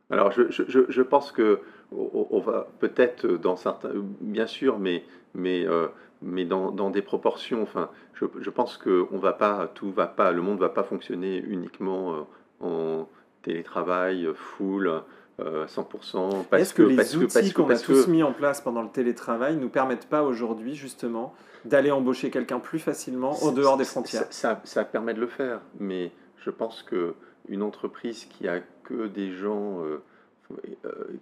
[0.10, 5.03] Alors, je, je, je, pense que on va peut-être dans certains, bien sûr, mais,
[5.34, 5.88] mais, euh,
[6.21, 7.62] mais dans, dans, des proportions.
[7.62, 10.84] Enfin, je, je pense que on va pas, tout va pas, le monde va pas
[10.84, 12.21] fonctionner uniquement euh,
[12.60, 13.10] en
[13.41, 15.01] télétravail, full.
[15.39, 16.45] 100%.
[16.53, 19.69] Euh, Est-ce que, les outils qu'on a tous mis en place pendant le télétravail nous
[19.69, 21.34] permettent pas aujourd'hui justement
[21.65, 24.25] d'aller embaucher quelqu'un plus facilement en dehors des frontières?
[24.29, 27.15] ça, ça, permet de le faire, mais je pense que
[27.47, 30.01] une entreprise qui a que des gens, euh,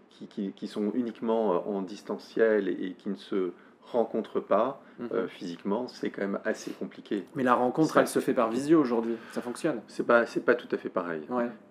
[0.10, 3.54] qui, qui, qui, sont uniquement en distanciel et qui ne se
[3.92, 5.30] rencontre pas euh, mhm.
[5.30, 7.24] physiquement, c'est quand même assez compliqué.
[7.36, 9.82] Mais la rencontre, elle se fait par visio aujourd'hui, ça fonctionne.
[9.88, 11.22] C'est pas, c'est pas tout à fait pareil.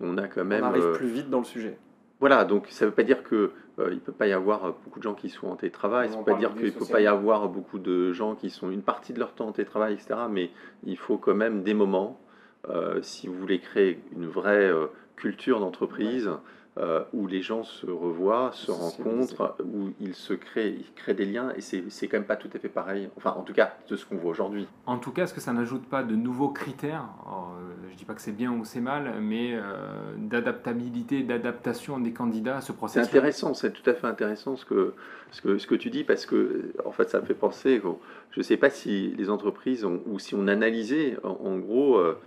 [0.01, 0.63] On a quand même.
[0.63, 1.77] On arrive euh, plus vite dans le sujet.
[2.19, 4.99] Voilà, donc ça ne veut pas dire que euh, il peut pas y avoir beaucoup
[4.99, 6.09] de gens qui sont en télétravail.
[6.09, 8.49] Ça ne veut pas dire qu'il ne peut pas y avoir beaucoup de gens qui
[8.49, 10.19] sont une partie de leur temps en télétravail, etc.
[10.29, 10.51] Mais
[10.83, 12.19] il faut quand même des moments,
[13.01, 14.71] si vous voulez créer une vraie
[15.15, 16.29] culture d'entreprise.
[16.79, 21.25] Euh, où les gens se revoient, se rencontrent, où ils se créent, ils créent des
[21.25, 23.97] liens, et c'est quand même pas tout à fait pareil, enfin en tout cas de
[23.97, 24.65] ce qu'on voit aujourd'hui.
[24.85, 27.03] En tout cas, est-ce que ça n'ajoute pas de nouveaux critères?
[27.91, 29.61] Je dis pas que c'est bien ou c'est mal, mais euh,
[30.19, 34.63] d'adaptabilité, d'adaptation des candidats à ce processus C'est intéressant, c'est tout à fait intéressant ce
[34.63, 34.93] que,
[35.31, 37.81] ce, que, ce que tu dis, parce que en fait ça me fait penser,
[38.31, 42.17] je ne sais pas si les entreprises, ont, ou si on analysait en, gros euh,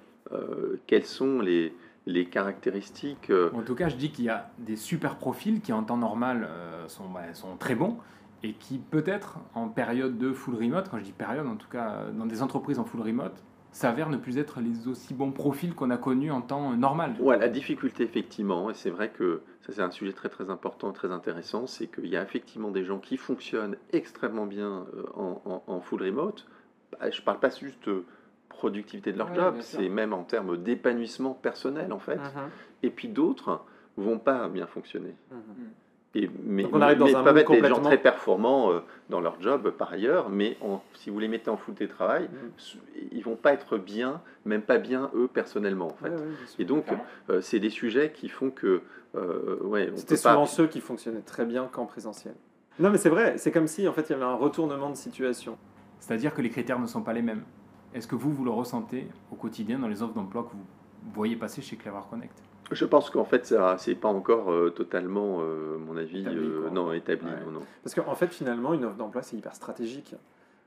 [0.87, 1.75] quels sont les
[2.07, 3.31] les caractéristiques.
[3.31, 5.97] Euh, en tout cas, je dis qu'il y a des super profils qui en temps
[5.97, 7.97] normal euh, sont, bah, sont très bons
[8.43, 12.07] et qui peut-être en période de full remote, quand je dis période, en tout cas
[12.13, 15.91] dans des entreprises en full remote, s'avèrent ne plus être les aussi bons profils qu'on
[15.91, 17.15] a connus en temps normal.
[17.21, 20.91] Ouais, la difficulté effectivement, et c'est vrai que ça c'est un sujet très très important,
[20.91, 25.63] très intéressant, c'est qu'il y a effectivement des gens qui fonctionnent extrêmement bien euh, en,
[25.69, 26.49] en, full remote.
[26.91, 27.89] Bah, je ne parle pas juste
[28.53, 32.17] productivité de leur job, c'est même en termes d'épanouissement personnel en fait.
[32.17, 32.49] Uh-huh.
[32.83, 33.65] Et puis d'autres
[33.97, 35.15] vont pas bien fonctionner.
[35.33, 35.67] Uh-huh.
[36.15, 39.41] Et, mais, on arrive dans un peuvent être des gens très performants euh, dans leur
[39.41, 40.59] job par ailleurs, mais
[40.93, 43.07] si vous les mettez en full télétravail, mm.
[43.13, 46.13] ils vont pas être bien, même pas bien eux personnellement en fait.
[46.59, 46.87] et donc
[47.31, 48.83] euh, c'est des sujets qui font que
[49.15, 52.35] euh, ouais, c'était souvent ceux qui fonctionnaient très bien qu'en présentiel.
[52.79, 54.97] Non mais c'est vrai, c'est comme si en fait il y avait un retournement de
[54.97, 55.57] situation.
[55.99, 57.45] C'est-à-dire que les critères ne sont pas les mêmes.
[57.95, 61.37] Est-ce que vous, vous le ressentez au quotidien dans les offres d'emploi que vous voyez
[61.37, 62.43] passer chez Clever Connect?
[62.71, 66.71] Je pense qu'en fait, ça c'est pas encore euh, totalement, euh, mon avis, établi, euh,
[66.71, 67.27] non établi.
[67.53, 70.15] Non, Parce qu'en fait, finalement, une offre d'emploi, c'est hyper stratégique.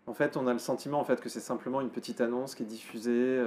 [0.06, 2.62] En fait, on a le sentiment en fait que c'est simplement une petite annonce qui
[2.62, 3.44] est diffusée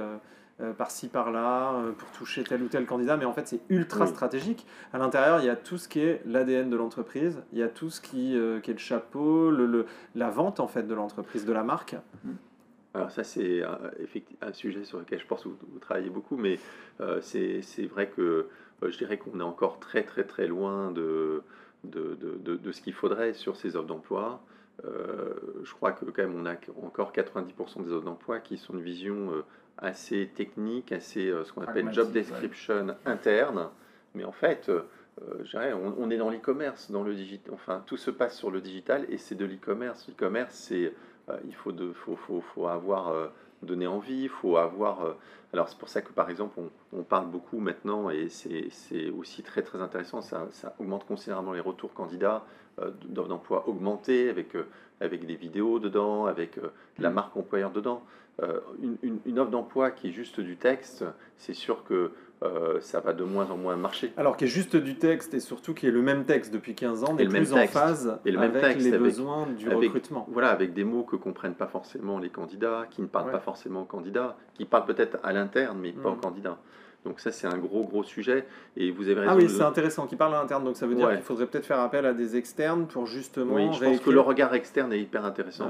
[0.77, 4.67] par-ci par-là pour toucher tel ou tel candidat, mais en fait, c'est ultra stratégique.
[4.91, 7.69] À l'intérieur, il y a tout ce qui est l'ADN de l'entreprise, il y a
[7.69, 11.53] tout ce qui, qui est le chapeau, le, la vente en fait de l'entreprise, de
[11.53, 11.95] la marque.
[12.25, 12.31] Mm.
[12.93, 13.79] Alors ça, c'est un,
[14.41, 16.57] un, sujet sur lequel je pense que vous, travaillez beaucoup, mais
[17.01, 18.47] euh, c'est vrai que
[18.81, 21.43] euh, je dirais qu'on est encore très très très loin de,
[21.83, 24.41] de, de, de ce qu'il faudrait sur ces offres d'emploi.
[24.85, 28.73] Euh, je crois que quand même on a encore 90% des offres d'emploi qui sont
[28.73, 29.33] une vision
[29.77, 33.69] assez technique, assez ce qu'on appelle job description interne,
[34.15, 34.71] mais en fait,
[35.43, 38.49] je dirais, on, on, est dans l'e-commerce, dans le digital, enfin tout se passe sur
[38.49, 40.07] le digital et c'est de l'e-commerce.
[40.07, 40.93] L'e-commerce, c'est
[41.45, 43.27] il faut, de, faut, faut, faut avoir euh,
[43.63, 45.03] donné envie, il faut avoir...
[45.03, 45.13] Euh,
[45.53, 46.59] alors c'est pour ça que par exemple
[46.93, 51.93] on, parle beaucoup maintenant et c'est aussi très très intéressant, ça, augmente considérablement les retours
[51.93, 52.43] candidats
[53.07, 54.55] d'emploi augmentés avec,
[55.01, 56.59] avec des vidéos dedans, avec
[56.99, 58.03] la marque employeur dedans.
[59.01, 61.03] Une, offre d'emploi qui est juste du texte,
[61.37, 64.13] c'est sûr que euh, ça va de moins en moins marcher.
[64.15, 66.73] Alors qu'il y juste du texte et surtout qu'il y ait le même texte depuis
[66.73, 70.25] 15 ans, mais plus en phase et le avec même texte, les besoins du recrutement.
[70.31, 73.81] Voilà, avec des mots que comprennent pas forcément les candidats, qui ne parlent pas forcément
[73.81, 76.21] aux candidats, qui parlent peut-être à l'interne, mais pas aux mm.
[76.21, 76.59] candidats.
[77.05, 78.45] Donc ça, c'est un gros, gros sujet.
[78.75, 79.31] Et vous avez raison.
[79.33, 80.63] Ah oui, c'est intéressant, qui parle à l'interne.
[80.63, 83.55] Donc ça veut dire qu'il faudrait peut-être faire appel à des externes pour justement...
[83.55, 85.69] Oui, je pense que le regard externe est hyper intéressant.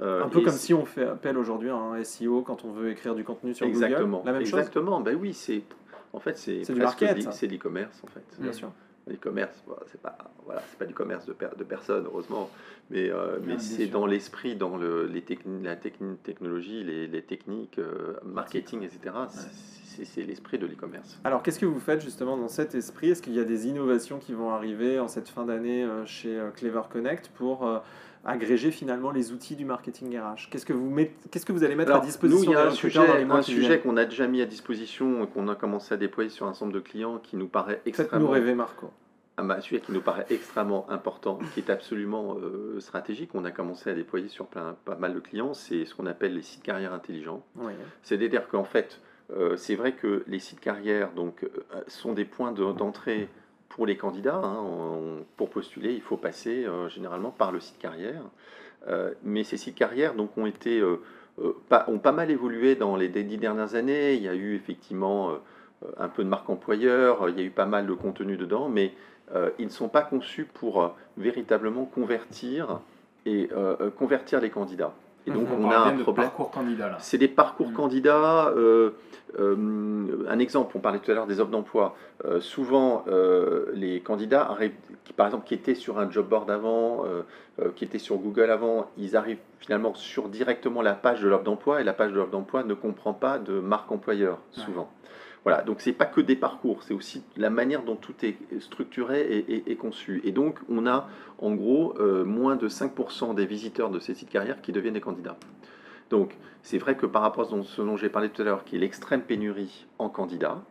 [0.00, 2.90] Euh, un peu comme si on fait appel aujourd'hui à un SEO quand on veut
[2.90, 4.18] écrire du contenu sur Exactement.
[4.18, 4.26] Google.
[4.26, 5.00] La même Exactement.
[5.00, 5.62] Ben oui, c'est
[6.12, 6.74] en fait, c'est c'est
[7.46, 8.24] l'e-commerce en fait.
[8.38, 8.72] Bien sûr.
[9.08, 12.50] L'e-commerce, c'est pas voilà, c'est pas du commerce de, de personnes heureusement,
[12.90, 15.24] mais euh, mais c'est dans l'esprit, dans le, les
[15.62, 19.14] la technologie, les, les techniques, euh, marketing, etc.
[20.04, 21.20] C'est l'esprit de l'e-commerce.
[21.24, 23.10] Alors, qu'est-ce que vous faites justement dans cet esprit?
[23.10, 26.40] Est-ce qu'il y a des innovations qui vont arriver en cette fin d'année euh, chez
[26.54, 27.68] Clever Connect pour
[28.24, 30.94] agréger finalement les outils du marketing RH Qu'est-ce que vous,
[31.30, 33.80] qu'est-ce que vous allez mettre à disposition Nous, il y a un sujet, un sujet
[33.80, 36.80] qu'on a déjà mis à disposition, qu'on a commencé à déployer sur un ensemble de
[36.80, 38.26] clients qui nous paraît extrêmement...
[38.26, 38.90] nous rêver, Marco.
[39.38, 43.30] Un bah, sujet qui nous paraît extrêmement important, qui est absolument euh, stratégique.
[43.34, 45.54] On a commencé à déployer sur plein, pas mal de clients.
[45.54, 47.42] C'est ce qu'on appelle les sites carrières intelligents.
[48.02, 51.48] C'est-à-dire qu'en fait, euh, c'est vrai que les sites carrières donc, euh,
[51.86, 53.28] sont des points d'entrée
[53.72, 54.66] pour les candidats, hein,
[55.36, 58.22] pour postuler, il faut passer euh, généralement par le site carrière.
[58.86, 61.00] Euh, mais ces sites carrières donc, ont, été, euh,
[61.68, 64.14] pas, ont pas mal évolué dans les dix dernières années.
[64.14, 65.38] Il y a eu effectivement
[65.96, 68.92] un peu de marque employeur, il y a eu pas mal de contenu dedans, mais
[69.58, 72.80] ils ne sont pas conçus pour véritablement convertir
[73.24, 73.48] et
[73.96, 74.94] convertir les candidats.
[75.26, 76.30] Et donc on, a un problème.
[76.98, 77.74] C'est des parcours Mm.
[77.74, 78.48] candidats.
[78.56, 78.90] euh,
[79.38, 81.96] euh, un exemple, on parlait tout à l'heure des offres d'emploi.
[82.24, 83.04] Euh, souvent,
[83.72, 87.04] les candidats arrivent, qui, par exemple, qui étaient sur un job board avant,
[87.76, 91.80] qui étaient sur Google avant, ils arrivent finalement sur directement la page de l'offre d'emploi
[91.80, 94.62] et la page de l'offre d'emploi ne comprend pas de marque employeur, Ouais.
[95.44, 99.44] Voilà, donc c'est pas que des parcours, c'est aussi la manière dont tout est structuré
[99.48, 100.20] et conçu.
[100.24, 104.30] Et donc, on a en gros euh, moins de 5% des visiteurs de ces sites
[104.30, 105.36] carrières qui deviennent des candidats.
[106.10, 108.76] Donc, c'est vrai que par rapport à ce dont j'ai parlé tout à l'heure, qui
[108.76, 110.62] est l'extrême pénurie en candidats,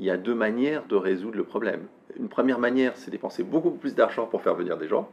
[0.00, 1.82] il y a deux manières de résoudre le problème.
[2.18, 5.10] Une première manière, c'est dépenser beaucoup plus d'argent pour faire venir des gens.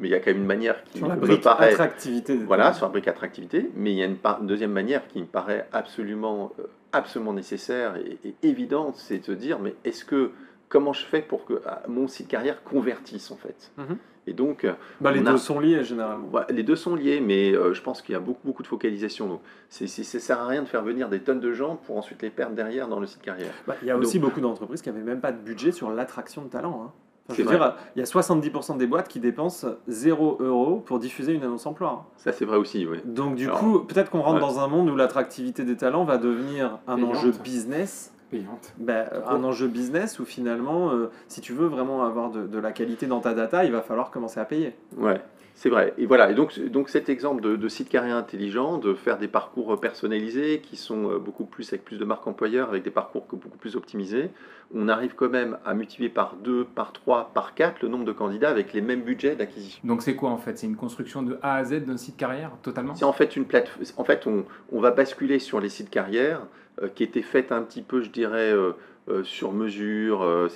[0.00, 2.36] Mais il y a quand même une manière qui Sur la me brique paraît attractivité.
[2.38, 5.20] voilà, sur la brique attractivité, mais il y a une, par- une deuxième manière qui
[5.20, 10.04] me paraît absolument, euh, absolument nécessaire et, et évidente, c'est de se dire, mais est-ce
[10.04, 10.30] que,
[10.70, 13.70] comment je fais pour que ah, mon site carrière convertisse en fait?
[13.76, 13.96] Mhm.
[14.26, 16.28] Et donc, euh, Bah, les a- deux sont liés généralement.
[16.50, 19.26] les deux sont liés, mais euh, je pense qu'il y a beaucoup, beaucoup de focalisation.
[19.26, 21.96] Donc, c'est, c'est- ça sert à rien de faire venir des tonnes de gens pour
[21.98, 23.52] ensuite les perdre derrière dans le site carrière.
[23.66, 25.90] Bah, il y a Donc- aussi beaucoup d'entreprises qui n'avaient même pas de budget sur
[25.90, 26.82] l'attraction de talents.
[26.86, 26.92] hein.
[27.34, 27.56] Je veux vrai.
[27.56, 31.66] dire, il y a 70% des boîtes qui dépensent 0 euros pour diffuser une annonce
[31.66, 32.06] emploi.
[32.16, 32.98] Ça, c'est vrai aussi, oui.
[33.04, 34.40] Donc du Alors, coup, peut-être qu'on rentre ouais.
[34.40, 37.16] dans un monde où l'attractivité des talents va devenir un Payante.
[37.16, 38.12] enjeu business.
[38.30, 38.72] Payante.
[38.78, 42.58] Ben, euh, un enjeu business où finalement, euh, si tu veux vraiment avoir de, de
[42.58, 44.76] la qualité dans ta data, il va falloir commencer à payer.
[44.96, 45.20] Ouais,
[45.60, 45.92] c'est vrai.
[45.98, 46.30] Et voilà.
[46.30, 50.60] Et donc, donc cet exemple de, de site carrière intelligent, de faire des parcours personnalisés
[50.60, 53.76] qui sont euh, beaucoup plus avec plus de marques employeurs, avec des parcours beaucoup plus
[53.76, 54.30] optimisés,
[54.74, 58.12] on arrive quand même à multiplier par 2, par 3, par 4 le nombre de
[58.12, 59.82] candidats avec les mêmes budgets d'acquisition.
[59.84, 60.56] Donc c'est quoi en fait?
[60.56, 62.94] C'est une construction de A à Z d'un site carrière totalement?
[62.94, 63.84] C'est en fait une plateforme.
[63.98, 66.40] En fait, on, on va basculer sur les sites carrières
[66.80, 68.72] euh, qui étaient faites un petit peu, je dirais, euh,
[69.08, 70.22] euh, sur mesure.
[70.22, 70.48] euh,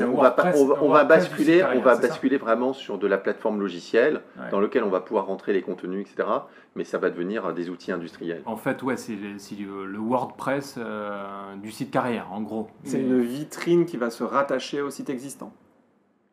[0.00, 0.34] on, va
[0.80, 4.50] on on basculer, site on va basculer vraiment sur de la plateforme logicielle Ouais.
[4.50, 6.28] dans lequel on va pouvoir rentrer les contenus, etc.
[6.74, 8.42] Mais ça va devenir euh, des outils industriels.
[8.46, 12.68] En fait, ouais, c'est le, c'est le- le WordPress euh, du site carrière, en gros.
[12.84, 15.52] C'est une vitrine qui va se rattacher au site existant.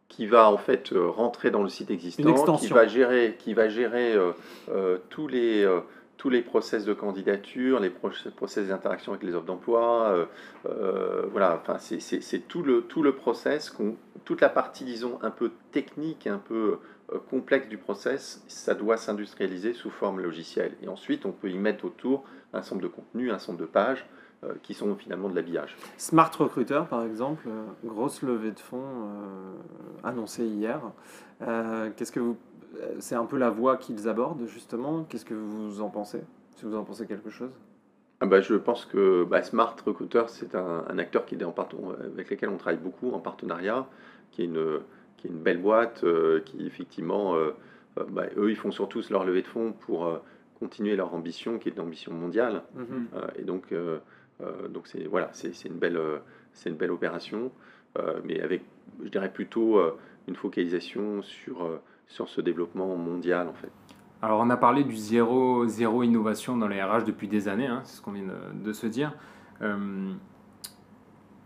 [0.08, 2.68] qui va en fait euh, rentrer dans le site existant, Une extension.
[2.68, 4.32] qui va gérer, qui va gérer euh,
[4.70, 5.82] euh, tous les euh,
[6.20, 10.26] tous les process de candidature, les proce- process d'interaction avec les offres d'emploi, euh,
[10.66, 13.74] euh, voilà, enfin c'est- tout le tout le process,
[14.26, 16.80] toute la partie disons un peu technique, un peu
[17.14, 20.74] euh, complexe du process, ça doit s'industrialiser sous forme logicielle.
[20.84, 24.06] Et ensuite, on peut y mettre autour un ensemble de contenus, un ensemble de pages
[24.64, 25.76] qui sont finalement de l'habillage.
[25.98, 27.48] Smart Recruiter, par exemple,
[27.84, 29.10] grosse levée de fonds
[30.04, 30.80] annoncée hier.
[31.96, 32.38] Qu'est-ce que vous,
[33.00, 35.04] c'est un peu la voie qu'ils abordent justement.
[35.04, 36.22] Qu'est-ce que vous en pensez
[36.56, 37.52] Si vous en pensez quelque chose?
[38.22, 41.54] Ah bah, je pense que bah, Smart Recruiter, c'est un, un acteur qui est en
[42.04, 43.88] avec lequel on travaille beaucoup en partenariat,
[44.32, 44.80] qui est une,
[45.18, 47.52] qui est une belle boîte, euh, qui effectivement, euh,
[47.98, 50.18] euh, bah, eux, ils font surtout leur levée de fonds pour euh,
[50.60, 52.64] continuer leur ambition, qui est une ambition mondiale.
[52.76, 53.08] Mhm.
[53.16, 54.00] Euh, et donc, euh,
[54.42, 56.18] euh, donc c'est voilà, c'est c'est une belle, euh,
[56.52, 57.52] c'est une belle opération,
[57.98, 58.64] euh, mais avec,
[59.02, 63.72] je dirais plutôt euh, une focalisation sur euh, sur ce développement mondial en fait.
[64.22, 67.82] Alors on a parlé du zéro, zéro innovation dans les RH depuis des années, hein,
[67.86, 69.14] c'est ce qu'on vient de, se dire.
[69.62, 70.12] Euh,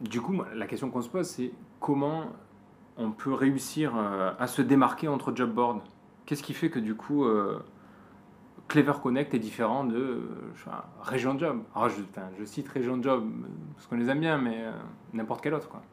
[0.02, 2.26] du coup, la question qu'on se pose, c'est comment
[2.98, 5.84] on peut réussir euh, à se démarquer entre job boards?
[6.26, 7.60] Qu'est-ce qui fait que du coup, euh,
[8.70, 10.22] Clever Connect est différent de
[10.56, 10.70] je sais
[11.02, 11.62] Région Job?
[12.40, 13.30] Je, cite Région Job
[13.76, 14.64] parce qu'on les aime bien, mais
[15.14, 15.70] n'importe quel autre.
[15.70, 15.84] Quoi.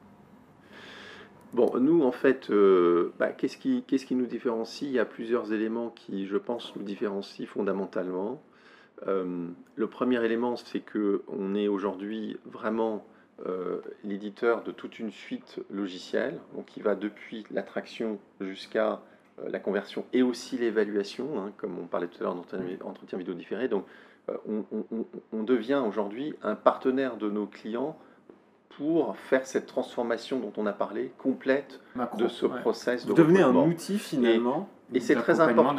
[1.53, 4.83] Bon, nous, en fait, euh, bah, qu'est-ce qui, nous différencie?
[4.89, 8.41] Il y a plusieurs éléments qui, je pense, nous différencient fondamentalement.
[9.09, 13.05] Euh, le premier élément, c'est que on est aujourd'hui vraiment
[13.47, 19.01] euh, l'éditeur de toute une suite logicielle, donc qui va depuis l'attraction jusqu'à
[19.49, 23.33] la conversion et aussi l'évaluation, hein, comme on parlait tout à l'heure d'entretien entretien vidéo
[23.35, 23.69] différé.
[23.69, 23.87] Donc,
[24.47, 27.99] on, on- on- on devient aujourd'hui un partenaire de nos clients
[28.77, 31.81] pour faire cette transformation dont on a parlé, complète
[32.17, 32.61] de ce ouais.
[32.61, 34.69] process de Vous devenez un outil finalement.
[34.93, 35.75] Et c'est très important.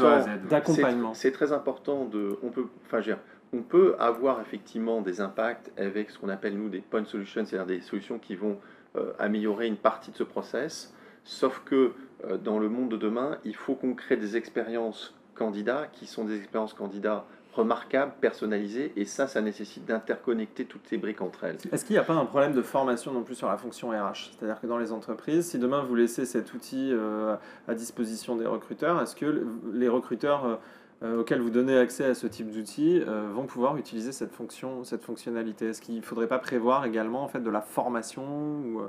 [0.49, 1.13] D'accompagnement.
[1.13, 2.37] C'est c'est très important de.
[2.43, 3.23] On peut, enfin, je veux dire,
[3.53, 7.65] on peut avoir effectivement des impacts avec ce qu'on appelle nous des point solutions, c'est-à-dire
[7.65, 8.57] des solutions qui vont
[8.95, 10.93] euh, améliorer une partie de ce process.
[11.23, 11.93] Sauf que
[12.25, 16.25] euh, dans le monde de demain, il faut qu'on crée des expériences candidats qui sont
[16.25, 21.57] des expériences candidats remarquables, personnalisées, et ça, ça nécessite d'interconnecter toutes ces briques entre elles.
[21.71, 24.31] Est-ce qu'il n'y a pas un problème de formation non plus sur la fonction RH
[24.37, 27.35] C'est-à-dire que dans les entreprises, si demain vous laissez cet outil euh,
[27.67, 30.55] à disposition des recruteurs, est-ce que le- les recruteurs euh,
[31.03, 33.01] euh, auxquels vous donnez accès à ce type d'outils
[33.33, 35.67] vont pouvoir utiliser cette fonction, cette fonctionnalité?
[35.69, 38.81] Est-ce qu'il ne faudrait pas prévoir également en fait de la formation ou,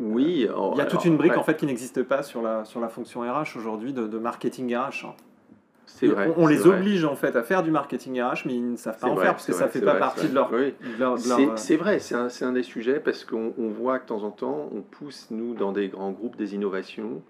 [0.00, 2.80] Oui, Il y a toute une brique en fait qui n'existe pas sur la, sur
[2.80, 5.14] la fonction RH aujourd'hui de, de marketing RH.
[5.94, 6.32] C'est vrai.
[6.36, 6.78] On, les vrai.
[6.78, 9.24] oblige en fait à faire du marketing RH, mais ils ne savent pas en vrai,
[9.26, 10.50] faire parce que ça vrai, fait pas vrai, partie de leur.
[10.50, 12.14] de C'est leur- c'est vrai, c'est
[12.44, 15.54] un, des sujets parce qu'on on voit que de temps en temps, on pousse, nous,
[15.54, 17.22] dans des grands groupes, des innovations,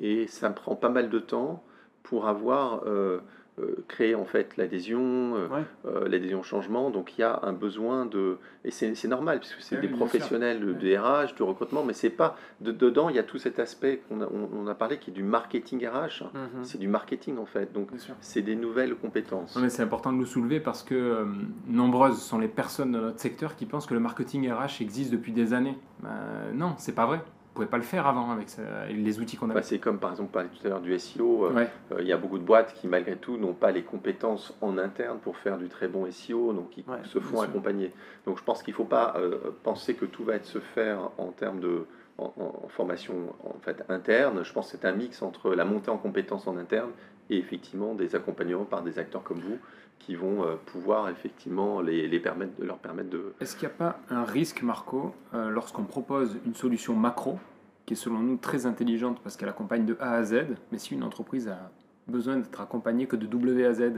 [0.00, 1.62] et ça prend pas mal de temps
[2.02, 3.20] pour avoir euh,
[3.58, 5.64] euh, créé en fait l'adhésion, euh, Ouais.
[5.86, 6.88] euh, l'adhésion au changement.
[6.90, 8.38] Donc il y a un besoin de.
[8.64, 12.08] Et c'est c'est normal, puisque c'est Oui, des professionnels de RH, de recrutement, mais c'est
[12.10, 12.36] pas.
[12.62, 15.10] de- dedans, il y a tout cet aspect qu'on a, on, on a parlé qui
[15.10, 16.24] est du marketing RH.
[16.32, 16.64] Mhm.
[16.64, 17.72] C'est du marketing en fait.
[17.72, 17.88] Donc
[18.20, 19.54] c'est des nouvelles compétences.
[19.54, 21.24] Non, mais c'est important de le soulever parce que euh,
[21.66, 25.32] nombreuses sont les personnes dans notre secteur qui pensent que le marketing RH existe depuis
[25.32, 25.76] des années.
[26.00, 26.10] Ben,
[26.54, 27.20] non, c'est pas vrai.
[27.52, 29.52] Vous pouvez pas le faire avant avec, ça- avec les outils qu'on a.
[29.52, 31.44] Bah, c'est comme par exemple, on parlait tout à l'heure du SEO.
[31.44, 31.68] euh, Ouais.
[31.92, 34.78] Euh, Il y a beaucoup de boîtes qui, malgré tout, n'ont pas les compétences en
[34.78, 37.92] interne pour faire du très bon SEO, donc qui Ouais, se font accompagner.
[38.24, 41.10] Donc je pense qu'il ne faut pas euh, penser que tout va être se faire
[41.18, 41.84] en termes de
[42.16, 44.42] en, en- en formation en fait interne.
[44.44, 46.90] Je pense que c'est un mix entre la montée en compétences en interne
[47.28, 49.58] et effectivement des accompagnements par des acteurs comme vous
[50.06, 53.74] qui vont euh, pouvoir effectivement les, les permettre de leur permettre de Est-ce qu'il n'y
[53.74, 57.38] a pas un risque, Marco, euh, lorsqu'on propose une solution macro,
[57.86, 60.94] qui est selon nous très intelligente parce qu'elle accompagne de A à Z, mais si
[60.94, 61.70] une entreprise a
[62.08, 63.92] besoin d'être accompagnée que de W à Z,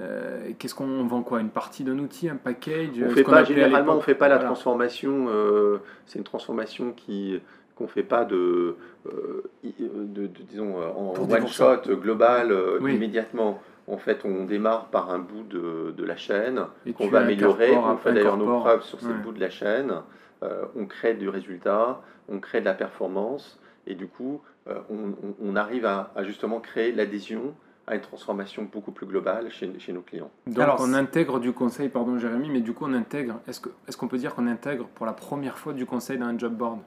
[0.00, 1.40] euh, qu'est-ce qu'on vend quoi?
[1.40, 3.02] Une partie d'un outil, un package?
[3.04, 4.48] On fait pas, généralement, on l'époque- fait pas la Voilà.
[4.50, 5.26] transformation.
[5.28, 7.40] euh, c'est une transformation qui
[7.74, 8.76] qu'on fait pas de,
[9.06, 11.46] euh, i- de, de- disons en Pour one 10%.
[11.86, 12.94] shot global Oui.
[12.94, 13.58] immédiatement.
[13.90, 17.76] En fait, on démarre par un bout de, de la chaîne Et qu'on va améliorer.
[17.76, 19.14] On fait d'ailleurs nos preuves sur ce Ouais.
[19.14, 19.92] bout de la chaîne.
[20.42, 24.78] Euh, on crée du résultat, on crée de la performance, et du coup, euh,
[25.42, 27.54] on, arrive à, à justement créer l'adhésion
[27.86, 30.30] à une transformation beaucoup plus globale chez, chez nos clients.
[30.46, 33.70] Donc Alors, on intègre du conseil, pardon Jérémy, mais du coup on intègre, est-ce que-
[33.88, 36.54] est-ce qu'on peut dire qu'on intègre pour la première fois du conseil dans un job
[36.54, 36.78] board?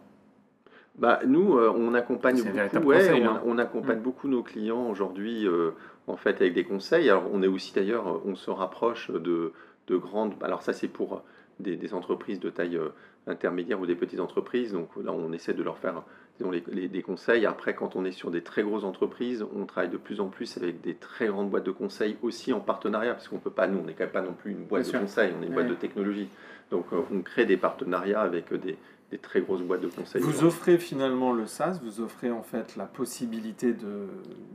[0.96, 4.04] Bah, nous, euh, on accompagne beaucoup, ouais, conseil, on, accompagne Mm.
[4.04, 5.72] beaucoup nos clients aujourd'hui, euh,
[6.08, 7.10] en fait, avec des conseils.
[7.10, 9.54] Alors, on est aussi d'ailleurs, euh, on se rapproche de,
[9.88, 10.34] de grandes.
[10.42, 11.24] Alors, ça, c'est pour
[11.60, 12.90] des, des entreprises de taille euh,
[13.28, 14.74] intermédiaire ou des petites entreprises.
[14.74, 16.04] Donc là, on essaie de leur faire
[16.40, 17.46] disons, les, les- des conseils.
[17.46, 20.58] Après, quand on est sur des très grosses entreprises, on travaille de plus en plus
[20.58, 23.80] avec des très grandes boîtes de conseils aussi en partenariat, parce qu'on peut pas, nous,
[23.80, 25.00] on n'est quand même pas non plus une boîte Bien de sûr.
[25.02, 26.28] conseil, on est une boîte de technologie.
[26.72, 28.78] Donc, euh, on crée des partenariats avec euh, des,
[29.14, 30.22] des très grosses boîtes de conseils.
[30.24, 34.08] Vous offrez finalement le SaaS, vous offrez en fait la possibilité de,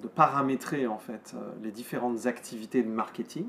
[0.02, 3.46] de paramétrer en fait euh, les différentes activités de marketing.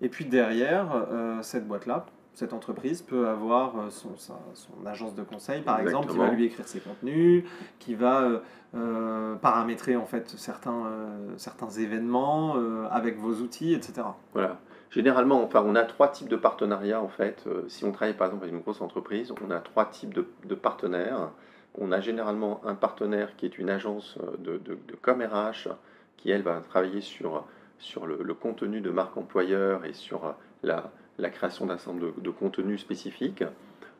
[0.00, 5.14] Et puis derrière, euh, cette boîte-là, cette entreprise peut avoir euh, son, sa- son agence
[5.14, 7.44] de conseil, par exemple, qui va lui écrire ses contenus,
[7.78, 8.38] qui va euh,
[8.74, 14.02] euh, paramétrer en fait certains, euh, certains événements euh, avec vos outils, etc.
[14.32, 14.58] Voilà.
[14.90, 17.46] Généralement, enfin, on a trois types de partenariats en fait.
[17.68, 20.54] Si on travaille par exemple avec une grosse entreprise, on a trois types de, de
[20.54, 21.30] partenaires.
[21.78, 25.68] On a généralement un partenaire qui est une agence de, de, de com RH
[26.18, 27.44] qui elle va travailler sur,
[27.78, 32.14] sur le, le contenu de marque employeur et sur la, la création d'un certain nombre
[32.16, 33.44] de, de contenus spécifiques.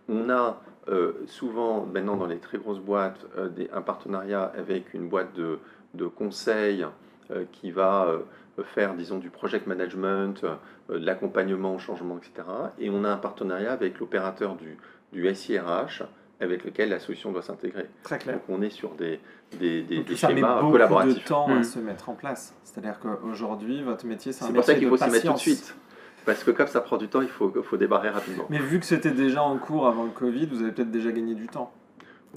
[0.09, 4.95] On a euh, souvent maintenant dans les très grosses boîtes euh, des- un partenariat avec
[4.95, 5.59] une boîte de,
[5.95, 6.85] de conseil
[7.31, 12.33] euh, qui va euh, faire, disons, du project management, euh, de l'accompagnement au changement, etc.
[12.79, 14.77] Et on a un partenariat avec l'opérateur du,
[15.13, 16.03] du SIRH
[16.41, 17.87] avec lequel la solution doit s'intégrer.
[18.03, 18.35] Très clair.
[18.35, 19.21] Donc on est sur des,
[19.61, 21.65] des, des, Donc, des ça met beaucoup de temps à Mm.
[21.65, 22.57] se mettre en place.
[22.65, 25.23] C'est-à-dire qu'aujourd'hui, votre métier, c'est un C'est pour ça métier qu'il de faut s'y mettre
[25.23, 25.41] tout de patience.
[25.41, 25.77] suite.
[26.25, 28.45] Parce que comme ça prend du temps, il faut, faut débarrer rapidement.
[28.49, 31.35] Mais vu que c'était déjà en cours avant le Covid, vous avez peut-être déjà gagné
[31.35, 31.73] du temps.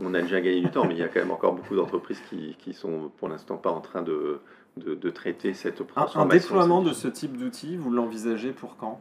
[0.02, 2.20] On a déjà gagné du temps, mais il y a quand même encore beaucoup d'entreprises
[2.30, 4.40] qui, qui sont pour l'instant pas en train de,
[4.78, 9.00] de, de traiter cette Un, un déploiement de ce type d'outil, vous l'envisagez pour quand?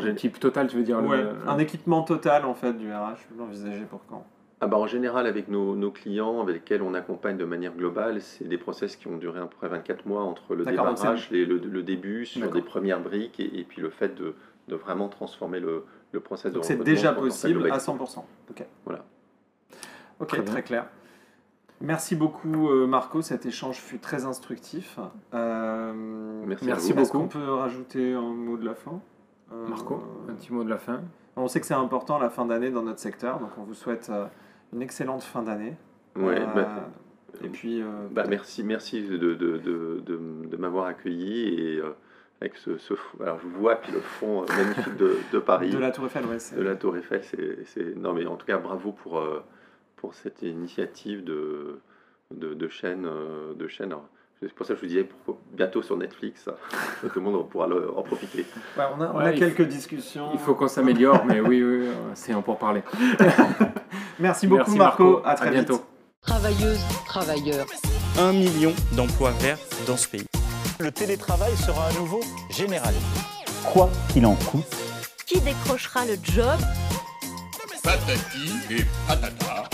[0.00, 3.38] Gé- type total, tu veux dire le- Un équipement total en fait du RH, vous
[3.38, 4.26] l'envisagez pour quand?
[4.60, 8.20] Ah bah, en général, avec nos, nos clients avec lesquels on accompagne de manière globale,
[8.20, 11.46] c'est des process qui ont duré à peu près 24 mois entre le démarrage, les-
[11.46, 14.34] le, le début sur des premières briques et, et puis le fait de,
[14.68, 18.04] de vraiment transformer le, le process Donc de c'est déjà possible à globalité.
[18.20, 18.24] 100%.
[18.50, 18.64] Ok.
[18.84, 19.04] Voilà.
[20.20, 20.86] Ok, Très clair.
[21.80, 24.98] Merci beaucoup euh, Marco, cet échange fut très instructif.
[25.32, 25.92] Euh,
[26.64, 26.98] Merci, vous.
[27.00, 27.24] Est-ce beaucoup.
[27.24, 29.00] qu'on peut rajouter un mot de la fin?
[29.52, 31.02] Euh, Marco, un petit mot de la fin.
[31.36, 34.08] On sait que c'est important la fin d'année dans notre secteur, donc on vous souhaite
[34.10, 34.26] euh,
[34.72, 35.76] une excellente fin d'année.
[36.16, 36.88] Ouais, Euh, bah,
[37.44, 39.58] et puis, euh, bah, merci, merci de, de, de,
[40.04, 41.90] de, de m'avoir accueilli et euh,
[42.40, 42.70] avec ce,
[43.20, 45.70] alors je vous vois puis le fond magnifique de, de Paris.
[45.70, 46.38] de la Tour Eiffel, ouais.
[46.56, 47.22] de la Tour Eiffel,
[47.66, 49.22] c'est, non mais en tout cas bravo pour,
[49.96, 51.78] pour cette initiative de,
[52.34, 53.08] de, de chaîne,
[53.56, 53.88] de chaîne.
[53.92, 54.08] Alors,
[54.40, 56.48] c'est pour ça que je vous disais pour- bientôt sur Netflix,
[57.02, 58.46] tout le monde pourra le- en profiter.
[58.76, 60.30] Ouais, on a, on Ouais, a il quelques discussions.
[60.32, 62.82] Il faut qu'on s'améliore, mais oui, oui, oui, c'est en pour parler.
[64.18, 65.22] Merci beaucoup Marco.
[65.24, 65.84] À très bientôt.
[66.22, 67.66] Travailleuses, travailleurs.
[68.18, 70.26] Un million d'emplois verts dans ce pays.
[70.80, 72.94] Le télétravail sera à nouveau général.
[73.64, 74.64] Quoi qu'il en coûte.
[75.26, 76.58] Qui décrochera le job?
[77.82, 79.67] Patati et patata.